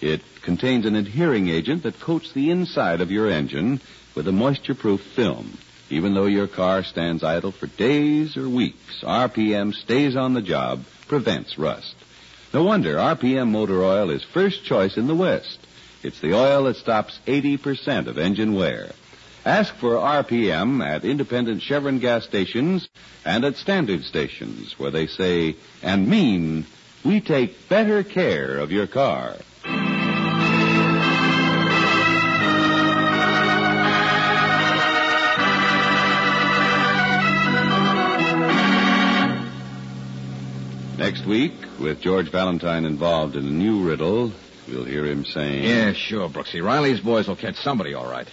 It 0.00 0.22
contains 0.40 0.86
an 0.86 0.96
adhering 0.96 1.48
agent 1.48 1.82
that 1.82 2.00
coats 2.00 2.32
the 2.32 2.50
inside 2.50 3.02
of 3.02 3.10
your 3.10 3.30
engine 3.30 3.82
with 4.14 4.26
a 4.26 4.32
moisture-proof 4.32 5.02
film. 5.02 5.58
Even 5.88 6.14
though 6.14 6.26
your 6.26 6.48
car 6.48 6.82
stands 6.82 7.22
idle 7.22 7.52
for 7.52 7.66
days 7.66 8.36
or 8.36 8.48
weeks, 8.48 9.02
RPM 9.02 9.72
stays 9.72 10.16
on 10.16 10.34
the 10.34 10.42
job, 10.42 10.84
prevents 11.06 11.58
rust. 11.58 11.94
No 12.52 12.64
wonder 12.64 12.96
RPM 12.96 13.50
motor 13.50 13.84
oil 13.84 14.10
is 14.10 14.24
first 14.24 14.64
choice 14.64 14.96
in 14.96 15.06
the 15.06 15.14
West. 15.14 15.58
It's 16.02 16.20
the 16.20 16.34
oil 16.34 16.64
that 16.64 16.76
stops 16.76 17.18
80% 17.26 18.06
of 18.06 18.18
engine 18.18 18.54
wear. 18.54 18.90
Ask 19.44 19.74
for 19.76 19.94
RPM 19.94 20.84
at 20.84 21.04
independent 21.04 21.62
Chevron 21.62 22.00
gas 22.00 22.24
stations 22.24 22.88
and 23.24 23.44
at 23.44 23.56
standard 23.56 24.02
stations 24.02 24.76
where 24.78 24.90
they 24.90 25.06
say 25.06 25.54
and 25.82 26.08
mean 26.08 26.66
we 27.04 27.20
take 27.20 27.68
better 27.68 28.02
care 28.02 28.58
of 28.58 28.72
your 28.72 28.88
car. 28.88 29.36
Next 41.26 41.40
week, 41.40 41.80
with 41.80 42.00
George 42.00 42.30
Valentine 42.30 42.84
involved 42.84 43.34
in 43.34 43.44
a 43.44 43.50
new 43.50 43.82
riddle, 43.82 44.30
we'll 44.68 44.84
hear 44.84 45.04
him 45.04 45.24
saying. 45.24 45.64
Yeah, 45.64 45.92
sure, 45.92 46.28
Brooksy. 46.28 46.62
Riley's 46.62 47.00
boys 47.00 47.26
will 47.26 47.34
catch 47.34 47.56
somebody 47.56 47.94
all 47.94 48.08
right. 48.08 48.28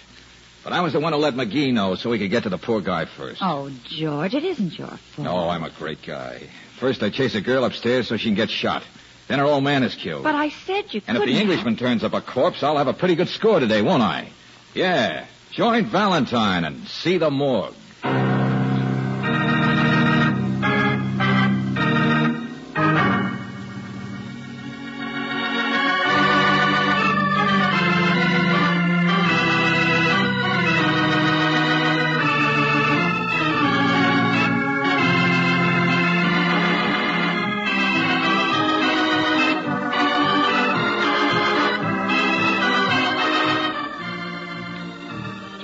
But 0.62 0.74
I 0.74 0.80
was 0.80 0.92
the 0.92 1.00
one 1.00 1.12
who 1.12 1.18
let 1.18 1.34
McGee 1.34 1.72
know 1.72 1.96
so 1.96 2.12
he 2.12 2.20
could 2.20 2.30
get 2.30 2.44
to 2.44 2.50
the 2.50 2.56
poor 2.56 2.80
guy 2.80 3.06
first. 3.06 3.40
Oh, 3.42 3.68
George, 3.88 4.34
it 4.34 4.44
isn't 4.44 4.78
your 4.78 4.86
fault. 4.86 5.24
No, 5.24 5.48
I'm 5.48 5.64
a 5.64 5.70
great 5.70 6.02
guy. 6.06 6.42
First, 6.78 7.02
I 7.02 7.10
chase 7.10 7.34
a 7.34 7.40
girl 7.40 7.64
upstairs 7.64 8.06
so 8.06 8.16
she 8.16 8.28
can 8.28 8.36
get 8.36 8.48
shot. 8.48 8.84
Then 9.26 9.40
her 9.40 9.44
old 9.44 9.64
man 9.64 9.82
is 9.82 9.96
killed. 9.96 10.22
But 10.22 10.36
I 10.36 10.50
said 10.50 10.94
you 10.94 11.00
could. 11.00 11.08
and 11.08 11.18
if 11.18 11.24
the 11.24 11.36
Englishman 11.36 11.74
turns 11.74 12.04
up 12.04 12.12
a 12.12 12.20
corpse, 12.20 12.62
I'll 12.62 12.78
have 12.78 12.86
a 12.86 12.92
pretty 12.94 13.16
good 13.16 13.28
score 13.28 13.58
today, 13.58 13.82
won't 13.82 14.04
I? 14.04 14.28
Yeah. 14.72 15.26
Join 15.50 15.86
Valentine 15.86 16.64
and 16.64 16.86
see 16.86 17.18
the 17.18 17.32
morgue. 17.32 17.74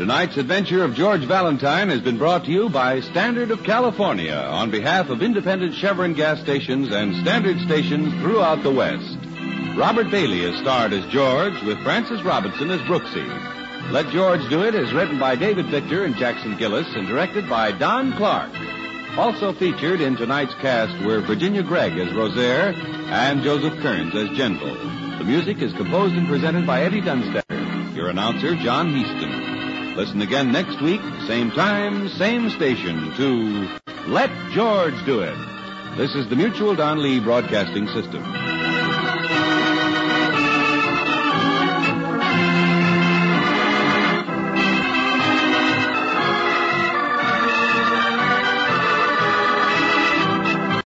Tonight's 0.00 0.38
adventure 0.38 0.82
of 0.82 0.94
George 0.94 1.26
Valentine 1.26 1.90
has 1.90 2.00
been 2.00 2.16
brought 2.16 2.46
to 2.46 2.50
you 2.50 2.70
by 2.70 3.00
Standard 3.00 3.50
of 3.50 3.62
California 3.64 4.32
on 4.34 4.70
behalf 4.70 5.10
of 5.10 5.20
independent 5.20 5.74
Chevron 5.74 6.14
gas 6.14 6.40
stations 6.40 6.90
and 6.90 7.14
standard 7.16 7.60
stations 7.66 8.10
throughout 8.22 8.62
the 8.62 8.72
West. 8.72 9.18
Robert 9.76 10.10
Bailey 10.10 10.40
is 10.40 10.58
starred 10.58 10.94
as 10.94 11.04
George 11.12 11.62
with 11.64 11.82
Frances 11.82 12.22
Robinson 12.22 12.70
as 12.70 12.80
Brooksy. 12.88 13.28
Let 13.92 14.08
George 14.08 14.40
Do 14.48 14.62
It 14.62 14.74
is 14.74 14.90
written 14.94 15.18
by 15.18 15.36
David 15.36 15.66
Victor 15.66 16.06
and 16.06 16.16
Jackson 16.16 16.56
Gillis 16.56 16.88
and 16.94 17.06
directed 17.06 17.46
by 17.46 17.70
Don 17.70 18.16
Clark. 18.16 18.50
Also 19.18 19.52
featured 19.52 20.00
in 20.00 20.16
tonight's 20.16 20.54
cast 20.62 20.98
were 21.04 21.20
Virginia 21.20 21.62
Gregg 21.62 21.98
as 21.98 22.14
Rosaire 22.14 22.72
and 22.72 23.42
Joseph 23.42 23.78
Kearns 23.82 24.14
as 24.14 24.34
Gentle. 24.34 24.74
The 25.18 25.24
music 25.24 25.60
is 25.60 25.74
composed 25.74 26.14
and 26.14 26.26
presented 26.26 26.66
by 26.66 26.84
Eddie 26.84 27.02
Dunstedter. 27.02 27.94
Your 27.94 28.08
announcer, 28.08 28.54
John 28.54 28.94
Heistand. 28.94 29.49
Listen 29.96 30.22
again 30.22 30.52
next 30.52 30.80
week, 30.80 31.00
same 31.26 31.50
time, 31.50 32.08
same 32.10 32.48
station, 32.50 33.12
to 33.16 33.68
Let 34.06 34.30
George 34.52 34.94
Do 35.04 35.20
It. 35.20 35.36
This 35.96 36.14
is 36.14 36.28
the 36.28 36.36
Mutual 36.36 36.76
Don 36.76 37.02
Lee 37.02 37.18
Broadcasting 37.18 37.88
System. 37.88 38.22